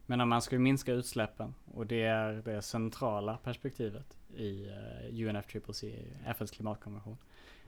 men 0.07 0.29
man 0.29 0.43
ska 0.43 0.59
minska 0.59 0.93
utsläppen 0.93 1.55
och 1.65 1.87
det 1.87 2.03
är 2.03 2.33
det 2.33 2.63
centrala 2.63 3.37
perspektivet 3.37 4.19
i 4.37 4.69
eh, 4.69 5.29
UNFCCC, 5.29 5.85
FNs 6.27 6.51
klimatkonvention. 6.51 7.17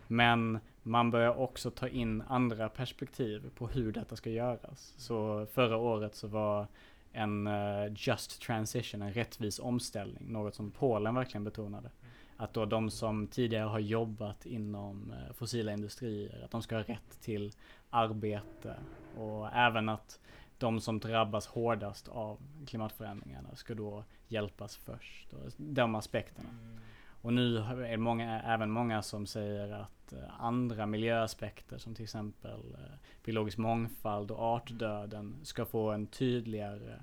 Men 0.07 0.59
man 0.83 1.11
börjar 1.11 1.39
också 1.39 1.71
ta 1.71 1.89
in 1.89 2.23
andra 2.29 2.69
perspektiv 2.69 3.51
på 3.55 3.67
hur 3.67 3.93
detta 3.93 4.17
ska 4.17 4.31
göras. 4.31 4.95
Så 4.97 5.47
förra 5.53 5.77
året 5.77 6.15
så 6.15 6.27
var 6.27 6.67
en 7.13 7.47
eh, 7.47 7.93
just 7.97 8.43
transition, 8.43 9.03
en 9.03 9.13
rättvis 9.13 9.59
omställning, 9.59 10.33
något 10.33 10.55
som 10.55 10.71
Polen 10.71 11.15
verkligen 11.15 11.45
betonade. 11.45 11.91
Att 12.37 12.55
då 12.55 12.65
de 12.65 12.91
som 12.91 13.27
tidigare 13.27 13.69
har 13.69 13.79
jobbat 13.79 14.47
inom 14.47 15.13
eh, 15.13 15.33
fossila 15.33 15.73
industrier, 15.73 16.45
att 16.45 16.51
de 16.51 16.63
ska 16.63 16.77
ha 16.77 16.83
rätt 16.83 17.21
till 17.21 17.53
arbete 17.91 18.75
och 19.17 19.49
även 19.53 19.89
att 19.89 20.21
de 20.59 20.81
som 20.81 20.99
drabbas 20.99 21.47
hårdast 21.47 22.09
av 22.09 22.39
klimatförändringarna 22.67 23.57
ska 23.57 23.75
då 23.75 24.05
hjälpas 24.29 24.77
först. 24.77 25.33
Och 25.33 25.53
de 25.57 25.95
aspekterna. 25.95 26.49
Mm. 26.49 26.79
Och 27.27 27.33
nu 27.33 27.59
är 27.59 27.91
det 27.91 27.97
många, 27.97 28.43
även 28.43 28.71
många 28.71 29.03
som 29.03 29.27
säger 29.27 29.73
att 29.73 30.13
eh, 30.13 30.41
andra 30.41 30.87
miljöaspekter 30.87 31.79
som 31.79 31.95
till 31.95 32.03
exempel 32.03 32.75
eh, 32.75 32.99
biologisk 33.25 33.59
mångfald 33.59 34.31
och 34.31 34.43
artdöden 34.43 35.37
ska 35.43 35.65
få 35.65 35.91
en 35.91 36.07
tydligare 36.07 37.03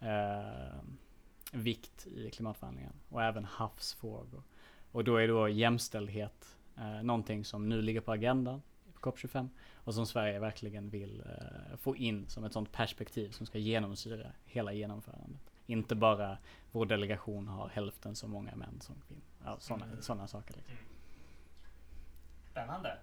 eh, 0.00 0.78
vikt 1.52 2.06
i 2.06 2.30
klimatförhandlingarna. 2.30 2.94
Och 3.08 3.22
även 3.22 3.44
havsfrågor. 3.44 4.42
Och 4.92 5.04
då 5.04 5.16
är 5.16 5.28
då 5.28 5.48
jämställdhet 5.48 6.58
eh, 6.76 7.02
någonting 7.02 7.44
som 7.44 7.68
nu 7.68 7.82
ligger 7.82 8.00
på 8.00 8.12
agendan 8.12 8.62
COP25 9.04 9.48
och 9.74 9.94
som 9.94 10.06
Sverige 10.06 10.38
verkligen 10.38 10.90
vill 10.90 11.20
eh, 11.20 11.76
få 11.76 11.96
in 11.96 12.28
som 12.28 12.44
ett 12.44 12.52
sånt 12.52 12.72
perspektiv 12.72 13.30
som 13.30 13.46
ska 13.46 13.58
genomsyra 13.58 14.32
hela 14.44 14.72
genomförandet. 14.72 15.40
Inte 15.66 15.94
bara 15.94 16.38
vår 16.72 16.86
delegation 16.86 17.48
har 17.48 17.68
hälften 17.68 18.16
så 18.16 18.28
många 18.28 18.56
män 18.56 18.80
som 18.80 18.94
kvinnor. 19.08 19.22
Ja, 19.44 19.56
sådana 19.58 19.84
mm. 19.84 20.28
Saker. 20.28 20.54
Liksom. 20.54 20.76
Spännande. 22.50 22.98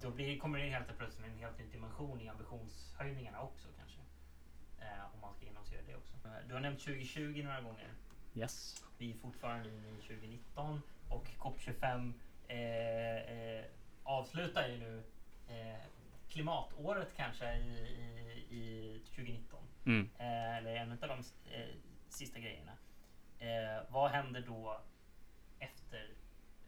då 0.00 0.10
blir, 0.10 0.38
kommer 0.38 0.58
det 0.58 0.70
helt 0.70 0.98
plötsligt 0.98 1.26
en 1.26 1.38
helt 1.38 1.58
ny 1.58 1.64
dimension 1.72 2.20
i 2.20 2.28
ambitionshöjningarna 2.28 3.40
också 3.42 3.68
kanske. 3.78 3.98
Eh, 4.80 5.14
om 5.14 5.20
man 5.20 5.34
ska 5.34 5.44
genomsyra 5.44 5.80
det 5.86 5.96
också. 5.96 6.14
Eh, 6.24 6.48
Du 6.48 6.54
har 6.54 6.60
nämnt 6.60 6.80
2020 6.80 7.42
några 7.44 7.60
gånger. 7.60 7.88
Yes. 8.34 8.84
Vi 8.98 9.10
är 9.10 9.16
fortfarande 9.16 9.68
i 9.68 9.96
2019 10.06 10.82
och 11.08 11.26
COP25 11.38 12.12
eh, 12.48 12.58
eh, 12.58 13.61
avslutar 14.22 14.68
ju 14.68 14.78
nu 14.78 15.02
eh, 15.48 15.80
klimatåret 16.28 17.16
kanske 17.16 17.54
i, 17.56 17.70
i, 18.50 18.56
i 18.56 19.00
2019. 19.14 19.60
Mm. 19.84 20.10
Eh, 20.18 20.56
eller 20.56 20.74
en 20.74 20.92
av 20.92 20.98
de 20.98 21.18
eh, 21.52 21.68
sista 22.08 22.38
grejerna. 22.38 22.72
Eh, 23.38 23.82
vad 23.88 24.10
händer 24.10 24.44
då 24.46 24.80
efter 25.58 26.10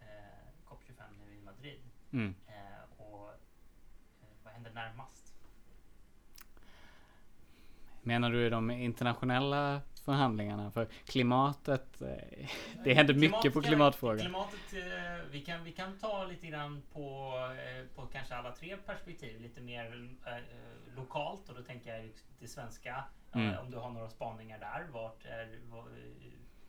eh, 0.00 0.66
COP25 0.68 1.02
nu 1.18 1.34
i 1.34 1.40
Madrid? 1.40 1.80
Mm. 2.12 2.34
Eh, 2.46 3.00
och 3.00 3.30
vad 4.44 4.52
händer 4.52 4.70
närmast? 4.70 5.34
Menar 8.02 8.30
du 8.30 8.50
de 8.50 8.70
internationella 8.70 9.80
förhandlingarna? 10.04 10.70
För 10.70 10.88
klimatet, 11.06 12.02
eh, 12.02 12.48
det 12.84 12.94
händer 12.94 13.14
mycket 13.14 13.52
på 13.52 13.60
Klimat- 13.60 13.66
klimatfrågan. 13.66 14.18
Klimatet, 14.18 14.72
eh, 14.72 15.24
vi, 15.30 15.40
kan, 15.40 15.64
vi 15.64 15.72
kan 15.72 15.98
ta 15.98 16.24
lite 16.24 16.46
grann 16.46 16.82
på, 16.92 17.32
eh, 17.58 17.86
på 17.96 18.06
kanske 18.06 18.34
alla 18.34 18.52
tre 18.52 18.76
perspektiv. 18.76 19.40
Lite 19.40 19.60
mer 19.60 20.08
lokalt 20.96 21.48
och 21.48 21.54
då 21.54 21.62
tänker 21.62 21.94
jag 21.96 22.12
det 22.40 22.48
svenska. 22.48 23.04
Mm. 23.32 23.58
Om 23.58 23.70
du 23.70 23.76
har 23.76 23.90
några 23.90 24.08
spaningar 24.10 24.58
där. 24.58 24.86
Vart 24.92 25.24
är, 25.24 25.58
vad, 25.70 25.84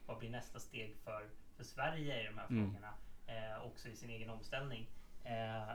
vad 0.06 0.18
blir 0.20 0.30
nästa 0.30 0.60
steg 0.60 0.96
för, 1.04 1.30
för 1.58 1.63
Sverige 1.63 2.22
i 2.24 2.25
de 2.27 2.38
här 2.38 2.48
Mm. 2.50 2.65
frågorna? 2.65 2.94
Eh, 3.27 3.65
också 3.65 3.89
i 3.89 3.96
sin 3.96 4.10
egen 4.10 4.30
omställning. 4.30 4.88
Eh, 5.24 5.74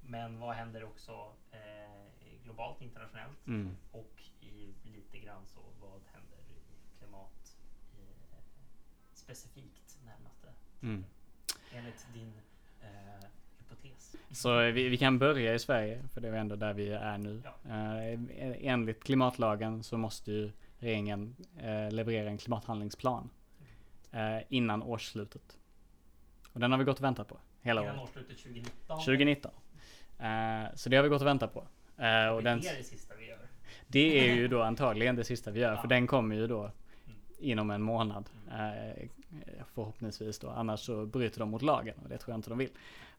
men 0.00 0.40
vad 0.40 0.54
händer 0.54 0.84
också 0.84 1.32
eh, 1.52 2.40
globalt, 2.44 2.82
internationellt? 2.82 3.46
Mm. 3.46 3.76
Och 3.92 4.22
i 4.40 4.74
lite 4.84 5.18
grann 5.18 5.46
så 5.46 5.60
vad 5.80 6.00
händer 6.12 6.38
klimat 7.12 7.56
eh, 8.32 8.38
specifikt 9.12 9.98
närmaste 10.04 10.48
Mm. 10.82 11.04
enligt 11.74 12.06
din 12.14 12.32
eh, 12.82 13.24
hypotes? 13.58 14.16
Så 14.30 14.58
vi, 14.70 14.88
vi 14.88 14.96
kan 14.96 15.18
börja 15.18 15.54
i 15.54 15.58
Sverige, 15.58 16.02
för 16.12 16.20
det 16.20 16.28
är 16.28 16.32
ändå 16.32 16.56
där 16.56 16.72
vi 16.74 16.88
är 16.92 17.18
nu. 17.18 17.42
Eh, 17.64 18.68
enligt 18.72 19.04
klimatlagen 19.04 19.82
så 19.82 19.98
måste 19.98 20.32
ju 20.32 20.52
regeringen 20.78 21.36
eh, 21.58 21.90
leverera 21.90 22.28
en 22.30 22.38
klimathandlingsplan 22.38 23.30
eh, 24.12 24.38
innan 24.48 24.82
årsslutet. 24.82 25.58
Och 26.52 26.60
den 26.60 26.70
har 26.72 26.78
vi 26.78 26.84
gått 26.84 26.98
och 26.98 27.04
väntat 27.04 27.28
på 27.28 27.38
hela 27.60 27.82
Innan 27.82 27.98
året. 27.98 28.08
årsslutet 28.08 28.36
2019? 28.38 28.98
2019. 28.98 29.50
Eh, 30.18 30.74
så 30.74 30.88
det 30.88 30.96
har 30.96 31.02
vi 31.02 31.08
gått 31.08 31.20
och 31.20 31.26
väntat 31.26 31.54
på. 31.54 31.66
Eh, 32.02 32.28
och 32.28 32.42
den, 32.42 32.60
det 32.60 32.68
är 32.68 32.76
det 32.76 32.84
sista 32.84 33.14
vi 33.16 33.26
gör. 33.28 33.38
det 33.86 34.28
är 34.30 34.34
ju 34.34 34.48
då 34.48 34.62
antagligen 34.62 35.16
det 35.16 35.24
sista 35.24 35.50
vi 35.50 35.60
gör, 35.60 35.72
Ja. 35.74 35.80
för 35.80 35.88
den 35.88 36.06
kommer 36.06 36.34
ju 36.36 36.46
då. 36.46 36.70
Inom 37.42 37.70
en 37.70 37.82
månad. 37.82 38.30
Eh, 38.50 39.08
förhoppningsvis 39.74 40.38
då, 40.38 40.50
annars 40.50 40.80
så 40.80 41.06
bryter 41.06 41.38
de 41.38 41.50
mot 41.50 41.62
lagen 41.62 41.94
och 42.02 42.08
det 42.08 42.18
tror 42.18 42.32
jag 42.32 42.38
inte 42.38 42.50
de 42.50 42.58
vill. 42.58 42.70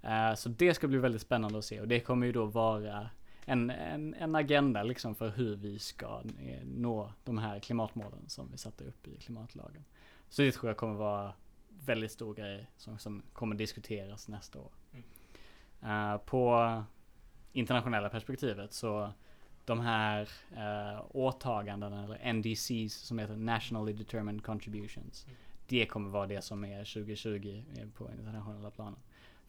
Eh, 0.01 0.33
så 0.35 0.49
det 0.49 0.73
ska 0.73 0.87
bli 0.87 0.97
väldigt 0.97 1.21
spännande 1.21 1.57
att 1.57 1.65
se 1.65 1.81
och 1.81 1.87
det 1.87 1.99
kommer 1.99 2.25
ju 2.25 2.31
då 2.31 2.45
vara 2.45 3.09
en, 3.45 3.69
en, 3.69 4.13
en 4.13 4.35
agenda 4.35 4.83
liksom 4.83 5.15
för 5.15 5.29
hur 5.29 5.55
vi 5.55 5.79
ska 5.79 6.21
eh, 6.39 6.65
nå 6.65 7.11
de 7.23 7.37
här 7.37 7.59
klimatmålen 7.59 8.29
som 8.29 8.51
vi 8.51 8.57
satte 8.57 8.83
upp 8.83 9.07
i 9.07 9.17
klimatlagen. 9.17 9.83
Så 10.29 10.41
det 10.41 10.51
tror 10.51 10.69
jag 10.69 10.77
kommer 10.77 10.95
vara 10.95 11.33
väldigt 11.85 12.11
stor 12.11 12.33
grej 12.33 12.69
som, 12.77 12.97
som 12.97 13.23
kommer 13.33 13.55
diskuteras 13.55 14.27
nästa 14.27 14.59
år. 14.59 14.71
Eh, 15.83 16.17
på 16.17 16.83
internationella 17.53 18.09
perspektivet 18.09 18.73
så 18.73 19.11
de 19.65 19.79
här 19.79 20.29
eh, 20.55 21.01
åtagandena 21.09 22.03
eller 22.03 22.33
NDCs 22.33 22.93
som 22.93 23.19
heter 23.19 23.35
Nationally 23.35 23.93
Determined 23.93 24.43
Contributions. 24.43 25.25
Mm. 25.25 25.37
Det 25.67 25.85
kommer 25.85 26.09
vara 26.09 26.27
det 26.27 26.41
som 26.41 26.65
är 26.65 26.77
2020 26.77 27.63
eh, 27.77 27.87
på 27.97 28.09
internationella 28.11 28.71
planen. 28.71 28.99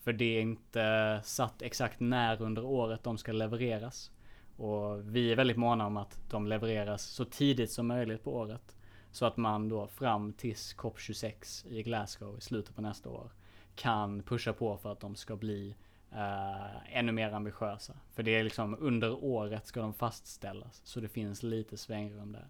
För 0.00 0.12
det 0.12 0.38
är 0.38 0.40
inte 0.40 1.20
satt 1.24 1.62
exakt 1.62 2.00
när 2.00 2.42
under 2.42 2.64
året 2.64 3.04
de 3.04 3.18
ska 3.18 3.32
levereras. 3.32 4.10
Och 4.56 5.16
vi 5.16 5.32
är 5.32 5.36
väldigt 5.36 5.56
måna 5.56 5.86
om 5.86 5.96
att 5.96 6.18
de 6.30 6.46
levereras 6.46 7.02
så 7.02 7.24
tidigt 7.24 7.70
som 7.70 7.86
möjligt 7.86 8.24
på 8.24 8.34
året. 8.34 8.76
Så 9.10 9.26
att 9.26 9.36
man 9.36 9.68
då 9.68 9.86
fram 9.86 10.32
tills 10.32 10.76
COP26 10.76 11.66
i 11.68 11.82
Glasgow 11.82 12.38
i 12.38 12.40
slutet 12.40 12.76
på 12.76 12.82
nästa 12.82 13.10
år 13.10 13.30
kan 13.74 14.22
pusha 14.22 14.52
på 14.52 14.76
för 14.76 14.92
att 14.92 15.00
de 15.00 15.16
ska 15.16 15.36
bli 15.36 15.74
eh, 16.14 16.96
ännu 16.98 17.12
mer 17.12 17.32
ambitiösa. 17.32 17.94
För 18.12 18.22
det 18.22 18.30
är 18.34 18.44
liksom 18.44 18.76
under 18.80 19.24
året 19.24 19.66
ska 19.66 19.80
de 19.80 19.94
fastställas. 19.94 20.80
Så 20.84 21.00
det 21.00 21.08
finns 21.08 21.42
lite 21.42 21.76
svängrum 21.76 22.32
där. 22.32 22.48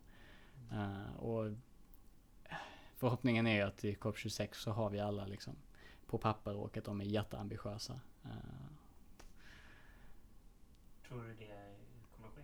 Eh, 0.72 1.16
och 1.16 1.53
förhoppningen 2.96 3.46
är 3.46 3.55
ju 3.55 3.62
att 3.62 3.85
i 3.85 3.94
COP26 3.94 4.48
så 4.53 4.70
har 4.70 4.90
vi 4.90 5.00
alla 5.00 5.27
liksom 5.27 5.57
på 6.07 6.18
papper 6.18 6.57
och 6.57 6.77
att 6.77 6.85
de 6.85 7.00
är 7.00 7.05
jätteambitiösa. 7.05 8.00
Eh, 8.24 8.31
Tror 11.09 11.22
du 11.24 11.35
det 11.35 11.77
kommer 12.16 12.29
ske? 12.29 12.42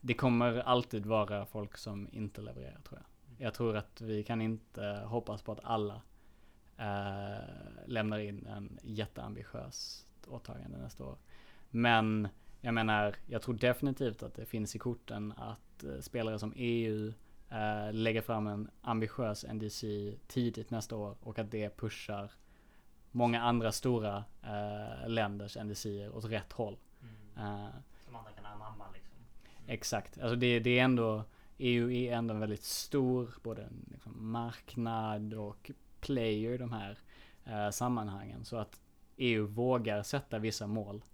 det 0.00 0.14
kommer 0.14 0.58
alltid 0.58 1.06
vara 1.06 1.46
folk 1.46 1.76
som 1.76 2.08
inte 2.12 2.40
levererar 2.40 2.80
tror 2.80 3.00
jag. 3.00 3.06
Jag 3.46 3.54
tror 3.54 3.76
att 3.76 4.00
vi 4.00 4.24
kan 4.24 4.40
inte 4.42 5.02
hoppas 5.06 5.42
på 5.42 5.52
att 5.52 5.60
alla 5.64 6.02
lämnar 7.86 8.18
in 8.18 8.46
en 8.46 8.78
jätteambitiös 8.82 10.06
åtagande 10.26 10.78
nästa 10.78 11.04
år. 11.04 11.18
Men 11.70 12.28
jag 12.60 12.74
menar, 12.74 13.16
jag 13.26 13.42
tror 13.42 13.54
definitivt 13.54 14.22
att 14.22 14.34
det 14.34 14.46
finns 14.46 14.76
i 14.76 14.78
korten 14.78 15.32
att 15.36 15.84
eh, 15.84 16.00
spelare 16.00 16.38
som 16.38 16.52
EU 16.56 17.12
eh, 17.50 17.92
lägger 17.92 18.20
fram 18.20 18.46
en 18.46 18.70
ambitiös 18.80 19.44
NDC 19.52 20.14
tidigt 20.26 20.70
nästa 20.70 20.96
år 20.96 21.16
och 21.20 21.38
att 21.38 21.50
det 21.50 21.76
pushar 21.76 22.32
många 23.10 23.42
andra 23.42 23.72
stora 23.72 24.24
eh, 24.42 25.08
länders 25.08 25.56
NDCer 25.56 26.16
åt 26.16 26.24
rätt 26.24 26.52
håll. 26.52 26.78
Mm. 27.00 27.64
Eh, 27.64 27.70
Som 28.04 28.16
andra 28.16 28.30
kan 28.30 28.46
anamma 28.46 28.84
liksom? 28.94 29.16
Exakt, 29.66 30.18
alltså 30.18 30.36
det, 30.36 30.60
det 30.60 30.78
är 30.78 30.84
ändå 30.84 31.24
EU 31.58 31.90
är 31.90 32.12
ändå 32.12 32.34
en 32.34 32.40
väldigt 32.40 32.64
stor 32.64 33.34
både 33.42 33.68
liksom 33.90 34.32
marknad 34.32 35.34
och 35.34 35.70
player 36.00 36.52
i 36.52 36.58
de 36.58 36.72
här 36.72 36.98
eh, 37.44 37.70
sammanhangen. 37.70 38.44
Så 38.44 38.56
att 38.56 38.80
EU 39.16 39.46
vågar 39.46 40.02
sätta 40.02 40.38
vissa 40.38 40.66
mål 40.66 41.04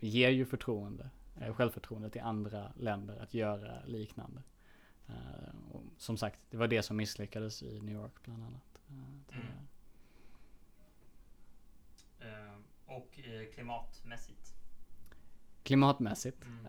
ger 0.00 0.30
ju 0.30 0.44
förtroende, 0.46 1.10
eh, 1.40 1.54
självförtroende 1.54 2.10
till 2.10 2.20
andra 2.20 2.72
länder 2.76 3.16
att 3.22 3.34
göra 3.34 3.84
liknande. 3.84 4.42
Eh, 5.08 5.14
och 5.72 5.82
som 5.96 6.16
sagt, 6.16 6.40
det 6.50 6.56
var 6.56 6.68
det 6.68 6.82
som 6.82 6.96
misslyckades 6.96 7.62
i 7.62 7.80
New 7.80 7.94
York 7.94 8.12
bland 8.24 8.42
annat. 8.44 8.78
eh. 9.30 9.38
Eh, 12.28 12.54
och 12.96 13.18
klimatmässigt? 13.54 14.52
Klimatmässigt 15.62 16.42
Mm. 16.44 16.66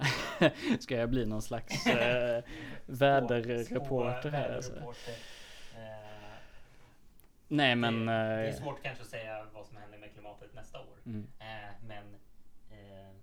ska 0.80 0.96
jag 0.96 1.10
bli 1.10 1.26
någon 1.26 1.42
slags 1.42 1.86
väderreporter 2.86 4.30
här. 4.30 4.56
Alltså. 4.56 4.94
Nej 7.48 7.76
men... 7.76 8.06
det, 8.06 8.12
det 8.12 8.18
är 8.18 8.48
eh, 8.48 8.54
svårt 8.54 8.84
kanske 8.84 9.04
att 9.04 9.10
säga 9.10 9.46
vad 9.54 9.66
som 9.68 9.78
händer 9.78 9.98
med 9.98 10.14
klimatet 10.14 10.54
nästa 10.56 10.80
år. 10.80 10.98
mm. 11.06 11.28
Eh, 11.40 11.70
men 11.88 12.04
eh, 12.70 13.14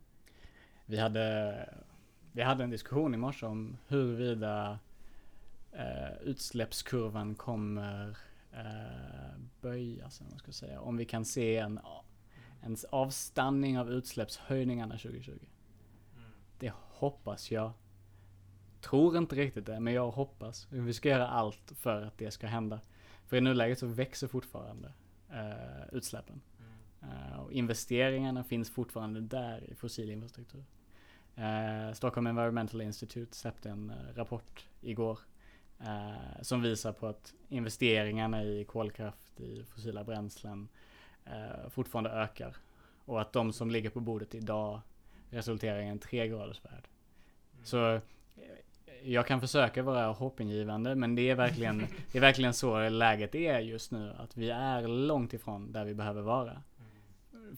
Vi 0.86 0.98
hade, 0.98 1.68
vi 2.32 2.42
hade 2.42 2.64
en 2.64 2.70
diskussion 2.70 3.14
i 3.14 3.16
morse 3.16 3.46
om 3.46 3.76
huruvida 3.88 4.78
eh, 5.72 6.16
utsläppskurvan 6.22 7.34
kommer 7.34 8.16
eh, 8.52 9.40
böjas, 9.60 10.22
man 10.30 10.38
ska 10.38 10.52
säga. 10.52 10.80
Om 10.80 10.96
vi 10.96 11.04
kan 11.04 11.24
se 11.24 11.56
en, 11.56 11.80
en 12.62 12.76
avstanning 12.90 13.78
av 13.78 13.90
utsläppshöjningarna 13.90 14.94
2020. 14.94 15.30
mm, 15.30 16.30
Det 16.58 16.72
hoppas 16.74 17.50
jag. 17.50 17.72
Tror 18.80 19.16
inte 19.18 19.36
riktigt 19.36 19.66
det, 19.66 19.80
men 19.80 19.94
jag 19.94 20.10
hoppas. 20.10 20.66
Vi 20.70 20.92
ska 20.92 21.08
göra 21.08 21.28
allt 21.28 21.72
för 21.76 22.02
att 22.02 22.18
det 22.18 22.30
ska 22.30 22.46
hända. 22.46 22.80
För 23.26 23.36
i 23.36 23.40
nuläget 23.40 23.78
så 23.78 23.86
växer 23.86 24.28
fortfarande 24.28 24.92
eh, 25.30 25.88
utsläppen. 25.92 26.40
Eh, 27.02 27.40
och 27.40 27.52
investeringarna 27.52 28.44
finns 28.44 28.70
fortfarande 28.70 29.20
där 29.20 29.70
i 29.70 29.74
fossil 29.74 30.10
infrastruktur. 30.10 30.64
Eh, 31.36 31.92
Stockholm 31.92 32.26
Environmental 32.26 32.80
Institute 32.80 33.36
släppte 33.36 33.70
en 33.70 33.90
eh, 33.90 34.14
rapport 34.14 34.66
igår 34.80 35.18
eh, 35.80 36.42
som 36.42 36.62
visar 36.62 36.92
på 36.92 37.06
att 37.06 37.34
investeringarna 37.48 38.44
i 38.44 38.64
kolkraft, 38.64 39.40
i 39.40 39.64
fossila 39.64 40.04
bränslen 40.04 40.68
eh, 41.24 41.68
fortfarande 41.68 42.10
ökar. 42.10 42.56
Och 43.04 43.20
att 43.20 43.32
de 43.32 43.52
som 43.52 43.70
ligger 43.70 43.90
på 43.90 44.00
bordet 44.00 44.34
idag 44.34 44.80
resulterar 45.30 45.80
i 45.80 45.86
en 45.86 45.98
tre 45.98 46.28
graders 46.28 46.64
värld. 46.64 46.88
mm. 47.54 47.64
Så 47.64 48.00
jag 49.04 49.26
kan 49.26 49.40
försöka 49.40 49.82
vara 49.82 50.12
hoppingivande 50.12 50.94
men 50.94 51.14
det 51.14 51.30
är 51.30 51.34
verkligen, 51.34 51.86
det 52.12 52.18
är 52.18 52.20
verkligen 52.20 52.54
så 52.54 52.88
läget 52.88 53.34
är 53.34 53.58
just 53.58 53.90
nu. 53.92 54.12
Att 54.18 54.36
vi 54.36 54.50
är 54.50 54.88
långt 54.88 55.32
ifrån 55.32 55.72
där 55.72 55.84
vi 55.84 55.94
behöver 55.94 56.22
vara 56.22 56.62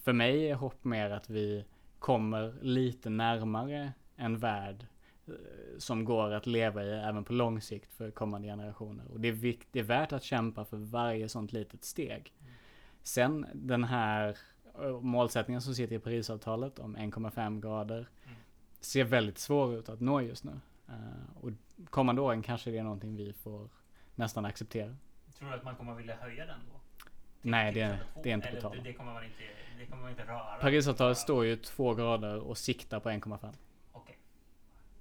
för 0.02 0.12
mig 0.12 0.50
är 0.50 0.54
hopp 0.54 0.84
mer 0.84 1.10
att 1.10 1.30
vi 1.30 1.64
kommer 1.98 2.54
lite 2.62 3.10
närmare 3.10 3.92
en 4.16 4.38
värld 4.38 4.86
eh, 5.26 5.34
som 5.78 6.04
går 6.04 6.32
att 6.32 6.46
leva 6.46 6.84
i 6.84 6.90
även 6.90 7.24
på 7.24 7.32
lång 7.32 7.60
sikt 7.60 7.92
för 7.92 8.10
kommande 8.10 8.48
generationer. 8.48 9.04
Och 9.12 9.20
det 9.20 9.28
är, 9.28 9.32
vikt, 9.32 9.68
det 9.72 9.78
är 9.78 9.84
värt 9.84 10.12
att 10.12 10.22
kämpa 10.22 10.64
för 10.64 10.76
varje 10.76 11.28
sånt 11.28 11.52
litet 11.52 11.84
steg. 11.84 12.32
Sen 13.02 13.46
den 13.54 13.84
här 13.84 14.36
eh, 14.82 15.00
målsättningen 15.00 15.62
som 15.62 15.74
sitter 15.74 15.96
i 15.96 15.98
Parisavtalet 15.98 16.78
om 16.78 16.96
1,5 16.96 17.60
grader 17.60 18.08
Mm. 18.24 18.36
ser 18.80 19.04
väldigt 19.04 19.38
svår 19.38 19.74
ut 19.74 19.88
att 19.88 20.00
nå 20.00 20.20
just 20.20 20.44
nu. 20.44 20.60
Eh, 20.88 21.36
och 21.40 21.50
kommande 21.90 22.22
åren 22.22 22.42
kanske 22.42 22.70
det 22.70 22.78
är 22.78 22.82
någonting 22.82 23.16
vi 23.16 23.32
får 23.32 23.68
nästan 24.14 24.44
acceptera. 24.44 24.96
Tror 25.38 25.48
du 25.48 25.54
att 25.54 25.64
man 25.64 25.76
kommer 25.76 25.94
vilja 25.94 26.16
höja 26.16 26.46
den 26.46 26.60
då? 26.72 26.80
Nej, 27.42 27.72
Till 27.72 27.82
det, 27.82 27.98
det 28.22 28.30
är 28.30 28.34
inte 28.34 28.48
på 28.54 28.60
tal. 28.60 28.76
det, 28.76 28.82
det 28.82 28.92
kommer 28.92 29.12
man 29.12 29.24
inte, 29.24 29.42
det 29.78 29.86
kommer 29.86 30.02
man 30.02 30.10
inte 30.10 30.24
röra. 30.24 30.56
Parisavtalet 30.60 31.18
står 31.18 31.44
ju 31.44 31.56
två 31.56 31.94
grader 31.94 32.38
och 32.38 32.58
siktar 32.58 33.00
på 33.00 33.08
1,5. 33.10 33.52
Okej. 33.92 34.18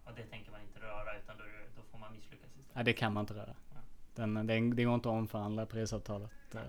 Och 0.04 0.12
det 0.16 0.24
tänker 0.24 0.52
man 0.52 0.62
inte 0.62 0.80
röra 0.80 1.18
utan 1.20 1.38
då, 1.38 1.44
då 1.76 1.82
får 1.92 1.98
man 1.98 2.14
misslyckas 2.14 2.50
istället. 2.50 2.76
Nej, 2.76 2.84
det 2.84 2.94
kan 2.94 3.14
man 3.14 3.22
inte 3.22 3.34
röra. 3.34 3.56
Ja. 3.74 3.80
Den, 4.16 4.34
det, 4.48 4.60
det 4.76 4.84
går 4.84 4.96
inte 4.96 5.10
att 5.10 5.16
omförhandla 5.16 5.66
Parisavtalet. 5.66 6.32
Eh, 6.56 6.62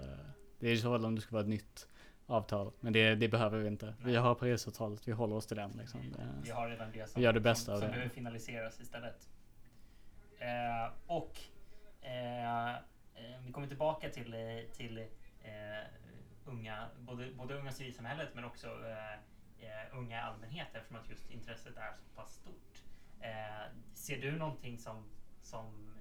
Det 0.59 0.67
är 0.67 0.71
ju 0.71 0.79
så 0.79 0.97
om 1.07 1.15
det 1.15 1.21
ska 1.21 1.33
vara 1.33 1.43
ett 1.43 1.49
nytt 1.49 1.89
avtal. 2.27 2.73
Men 2.81 2.93
det, 2.93 3.15
det 3.15 3.29
behöver 3.29 3.59
vi 3.59 3.69
inte. 3.69 3.95
Vi 3.99 4.13
Nej. 4.13 4.21
har 4.21 4.35
Parisavtalet, 4.35 5.09
vi 5.09 5.13
håller 5.13 5.37
oss 5.37 5.47
till 5.47 5.57
den 5.57 5.71
liksom. 5.71 6.01
Vi, 6.01 6.15
vi 6.43 6.51
har 6.51 6.69
redan 6.69 6.93
det 6.93 7.11
som, 7.11 7.21
vi 7.21 7.25
gör 7.25 7.33
det 7.33 7.41
bästa 7.41 7.65
som, 7.65 7.75
av 7.75 7.79
som 7.79 7.87
det. 7.89 7.93
behöver 7.93 8.15
finaliseras 8.15 8.81
istället. 8.81 9.29
Eh, 10.39 10.93
och 11.07 11.39
eh, 12.03 12.71
eh, 12.75 12.81
vi 13.47 13.53
kommer 13.53 13.67
tillbaka 13.69 14.09
till, 14.11 14.35
eh, 14.35 14.73
till 14.73 14.99
eh, 14.99 15.85
unga, 16.45 16.89
både, 16.99 17.33
både 17.33 17.55
unga 17.55 17.73
civilsamhället 17.73 18.29
men 18.35 18.45
också 18.45 18.67
eh, 18.67 19.99
unga 19.99 20.23
allmänhet 20.23 20.69
eftersom 20.75 20.97
att 20.97 21.09
just 21.11 21.31
intresset 21.31 21.77
är 21.77 21.93
så 21.97 22.05
pass 22.17 22.35
stort. 22.35 22.83
Ser 23.95 24.21
du 24.21 24.39
någonting 24.39 24.79
som, 24.79 25.05
som 25.43 25.93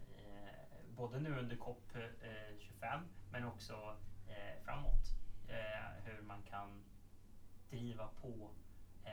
både 0.89 1.19
nu 1.19 1.39
under 1.39 1.55
COP 1.55 1.95
eh, 1.95 2.57
25 2.59 2.99
men 3.31 3.45
också 3.45 3.95
framåt 4.65 5.05
hur 6.03 6.21
man 6.21 6.41
kan 6.49 6.83
driva 7.69 8.07
på 8.21 8.49
eh, 9.03 9.11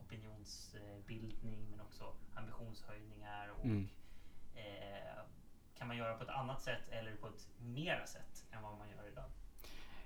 opinionsbildning 0.00 1.70
men 1.70 1.80
också 1.80 2.04
ambitionshöjningar 2.34 3.48
och 3.58 3.64
Mm. 3.64 3.88
eh, 4.54 5.18
kan 5.78 5.88
man 5.88 5.96
göra 5.96 6.16
på 6.16 6.22
ett 6.22 6.28
annat 6.30 6.62
sätt 6.62 6.88
eller 6.90 7.16
på 7.16 7.26
ett 7.26 7.48
mera 7.58 8.06
sätt 8.06 8.44
än 8.52 8.62
vad 8.62 8.78
man 8.78 8.88
gör 8.90 9.08
idag? 9.12 9.24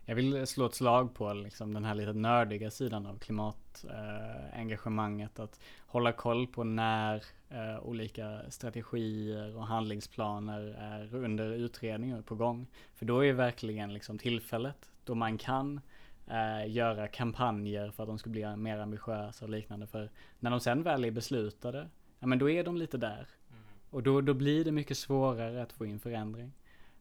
Jag 0.05 0.15
vill 0.15 0.47
slå 0.47 0.67
ett 0.67 0.75
slag 0.75 1.15
på 1.15 1.33
liksom 1.33 1.75
den 1.75 1.85
här 1.85 1.95
lite 1.95 2.13
nördiga 2.13 2.71
sidan 2.71 3.07
av 3.07 3.19
klimatengagemanget. 3.19 5.39
att 5.39 5.61
hålla 5.87 6.13
koll 6.13 6.47
på 6.47 6.65
när 6.65 7.25
eh, 7.49 7.79
olika 7.81 8.51
strategier 8.51 9.57
och 9.57 9.67
handlingsplaner 9.67 10.61
är 10.79 11.15
under 11.15 11.51
utredning 11.51 12.17
och 12.19 12.27
på 12.27 12.35
gång. 12.35 12.67
För 12.95 13.07
då 13.07 13.25
är 13.25 13.33
verkligen 13.33 13.95
liksom 13.95 14.19
tillfället 14.19 14.91
då 15.09 15.15
man 15.15 15.39
kan 15.39 15.81
eh, 16.27 16.71
göra 16.71 17.09
kampanjer 17.09 17.91
för 17.91 18.03
att 18.03 18.09
de 18.09 18.19
ska 18.19 18.31
bli 18.31 18.57
mer 18.57 18.79
ambitiösa 18.79 19.45
och 19.45 19.51
liknande. 19.51 19.87
För 19.87 20.11
när 20.41 20.51
de 20.51 20.61
sen 20.61 20.83
väl 20.83 21.05
är 21.05 21.11
beslutade, 21.11 21.89
ja 22.19 22.27
men 22.27 22.39
då 22.39 22.51
är 22.51 22.65
de 22.65 22.77
lite 22.77 22.99
där. 22.99 23.29
Mm. 23.51 23.63
Och 23.91 24.03
då, 24.03 24.21
då 24.21 24.35
blir 24.35 24.65
det 24.65 24.73
mycket 24.73 24.99
svårare 24.99 25.63
att 25.63 25.73
få 25.73 25.87
in 25.87 26.01
förändring. 26.01 26.53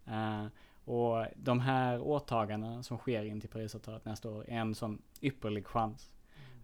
Eh, 0.05 0.45
och 0.85 1.25
de 1.35 1.59
här 1.59 2.01
åtagandena 2.01 2.83
som 2.83 2.97
sker 2.97 3.23
in 3.23 3.41
till 3.41 3.49
Parisavtalet 3.49 4.05
nästa 4.05 4.29
år 4.29 4.45
är 4.47 4.57
en 4.57 4.75
sån 4.75 5.01
ypperlig 5.21 5.67
chans. 5.67 6.11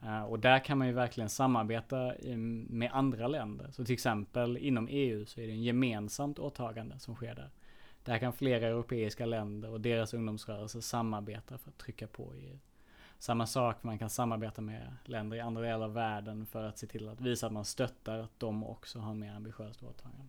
Eh, 0.03 0.23
och 0.23 0.39
där 0.39 0.59
kan 0.59 0.77
man 0.77 0.87
ju 0.87 0.93
verkligen 0.93 1.29
samarbeta 1.29 2.15
i, 2.15 2.35
med 2.35 2.89
andra 2.93 3.27
länder. 3.27 3.71
Så 3.71 3.85
till 3.85 3.93
exempel 3.93 4.57
inom 4.57 4.87
EU 4.91 5.25
så 5.25 5.41
är 5.41 5.47
det 5.47 5.53
en 5.53 5.63
gemensamt 5.63 6.39
åtagande 6.39 6.99
som 6.99 7.15
sker 7.15 7.35
där. 7.35 7.49
Där 8.03 8.17
kan 8.17 8.33
flera 8.33 8.67
europeiska 8.67 9.25
länder 9.25 9.69
och 9.69 9.81
deras 9.81 10.13
ungdomsrörelser 10.13 10.81
samarbeta 10.81 11.57
för 11.57 11.69
att 11.69 11.77
trycka 11.77 12.07
på 12.07 12.33
EU. 12.33 12.57
Samma 13.19 13.47
sak, 13.47 13.83
man 13.83 13.99
kan 13.99 14.09
samarbeta 14.09 14.61
med 14.61 14.95
länder 15.05 15.37
i 15.37 15.39
andra 15.39 15.61
delar 15.61 15.85
av 15.85 15.93
världen 15.93 16.45
för 16.45 16.63
att 16.63 16.77
se 16.77 16.87
till 16.87 17.09
att 17.09 17.21
visa 17.21 17.47
att 17.47 17.53
man 17.53 17.65
stöttar 17.65 18.19
att 18.19 18.39
de 18.39 18.63
också 18.63 18.99
har 18.99 19.13
mer 19.13 19.33
ambitiöst 19.33 19.83
åtagande. 19.83 20.25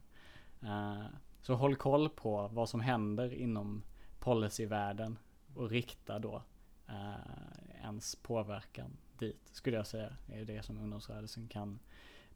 Eh, 0.63 1.07
så 1.43 1.55
håll 1.55 1.77
koll 1.77 2.09
på 2.09 2.49
vad 2.53 2.69
som 2.69 2.81
händer 2.81 3.35
inom 3.35 3.83
policyvärlden 4.19 5.19
och 5.55 5.71
rikta 5.71 6.19
då 6.19 6.43
eh, 6.89 7.83
ens 7.83 8.17
påverkan 8.17 8.97
dit, 9.19 9.51
skulle 9.53 9.77
jag 9.77 9.87
säga. 9.87 10.17
är 10.33 10.45
det 10.45 10.63
som 10.63 10.79
ungdomsrörelsen 10.79 11.49
kan 11.49 11.79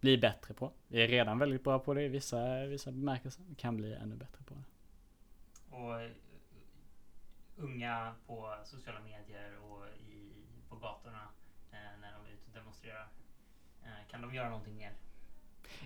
bli 0.00 0.18
bättre 0.18 0.54
på. 0.54 0.72
Vi 0.88 1.02
är 1.02 1.08
redan 1.08 1.38
väldigt 1.38 1.64
bra 1.64 1.78
på 1.78 1.94
det 1.94 2.02
i 2.02 2.08
vissa, 2.08 2.64
vissa 2.64 2.92
bemärkelser. 2.92 3.44
Vi 3.48 3.54
kan 3.54 3.76
bli 3.76 3.94
ännu 3.94 4.16
bättre 4.16 4.44
på 4.44 4.54
det. 4.54 4.64
Och 5.70 6.00
eh, 6.00 6.10
unga 7.56 8.14
på 8.26 8.54
sociala 8.64 9.00
medier 9.00 9.56
och 9.62 9.84
i, 9.88 10.32
på 10.68 10.76
gatorna 10.76 11.28
eh, 11.72 12.00
när 12.00 12.12
de 12.12 12.26
är 12.30 12.32
ute 12.34 12.46
och 12.48 12.54
demonstrerar. 12.54 13.08
Eh, 13.84 14.10
kan 14.10 14.22
de 14.22 14.34
göra 14.34 14.48
någonting 14.48 14.76
mer? 14.76 14.92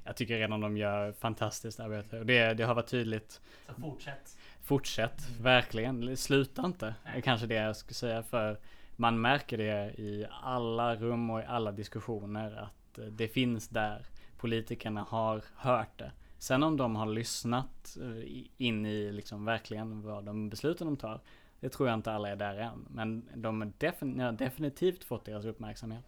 Jag 0.05 0.17
tycker 0.17 0.39
redan 0.39 0.61
de 0.61 0.77
gör 0.77 1.13
fantastiskt 1.13 1.81
arbete 1.81 2.19
och 2.19 2.27
det, 2.27 2.55
det 2.55 2.63
har 2.65 2.75
varit 2.75 2.87
tydligt. 2.91 3.41
Så 3.67 3.75
fortsätt. 3.75 4.39
Fortsätt, 4.63 5.29
Mm. 5.29 5.43
verkligen. 5.43 6.17
Sluta 6.17 6.67
inte. 6.67 6.95
Det 7.05 7.11
är 7.11 7.21
kanske 7.21 7.47
det 7.47 7.55
jag 7.55 7.77
skulle 7.77 7.95
säga 7.95 8.23
för 8.23 8.61
man 8.97 9.21
märker 9.21 9.59
det 9.59 9.95
i 10.01 10.27
alla 10.43 10.97
rum 10.97 11.31
och 11.31 11.41
i 11.41 11.45
alla 11.45 11.73
diskussioner 11.73 12.53
att 12.57 12.99
det 13.11 13.29
finns 13.29 13.69
där. 13.69 14.07
Politikerna 14.39 15.03
har 15.03 15.43
hört 15.57 15.99
det. 15.99 16.13
Sen 16.43 16.63
om 16.63 16.77
de 16.77 16.97
har 16.97 17.07
lyssnat 17.07 17.97
eh, 18.01 18.43
in 18.57 18.87
i 18.87 19.13
liksom 19.13 19.45
verkligen 19.45 20.03
vad 20.03 20.25
de 20.25 20.49
besluten 20.49 20.87
de 20.87 20.97
tar. 20.97 21.21
Det 21.61 21.69
tror 21.69 21.89
jag 21.89 21.95
inte 21.99 22.13
alla 22.13 22.29
är 22.29 22.37
där 22.37 22.57
än. 22.59 22.87
Men 22.91 23.29
de 23.35 23.61
har 23.61 23.73
defin- 23.79 24.21
har 24.25 24.33
definitivt 24.33 25.05
fått 25.05 25.25
deras 25.25 25.45
uppmärksamhet. 25.45 26.05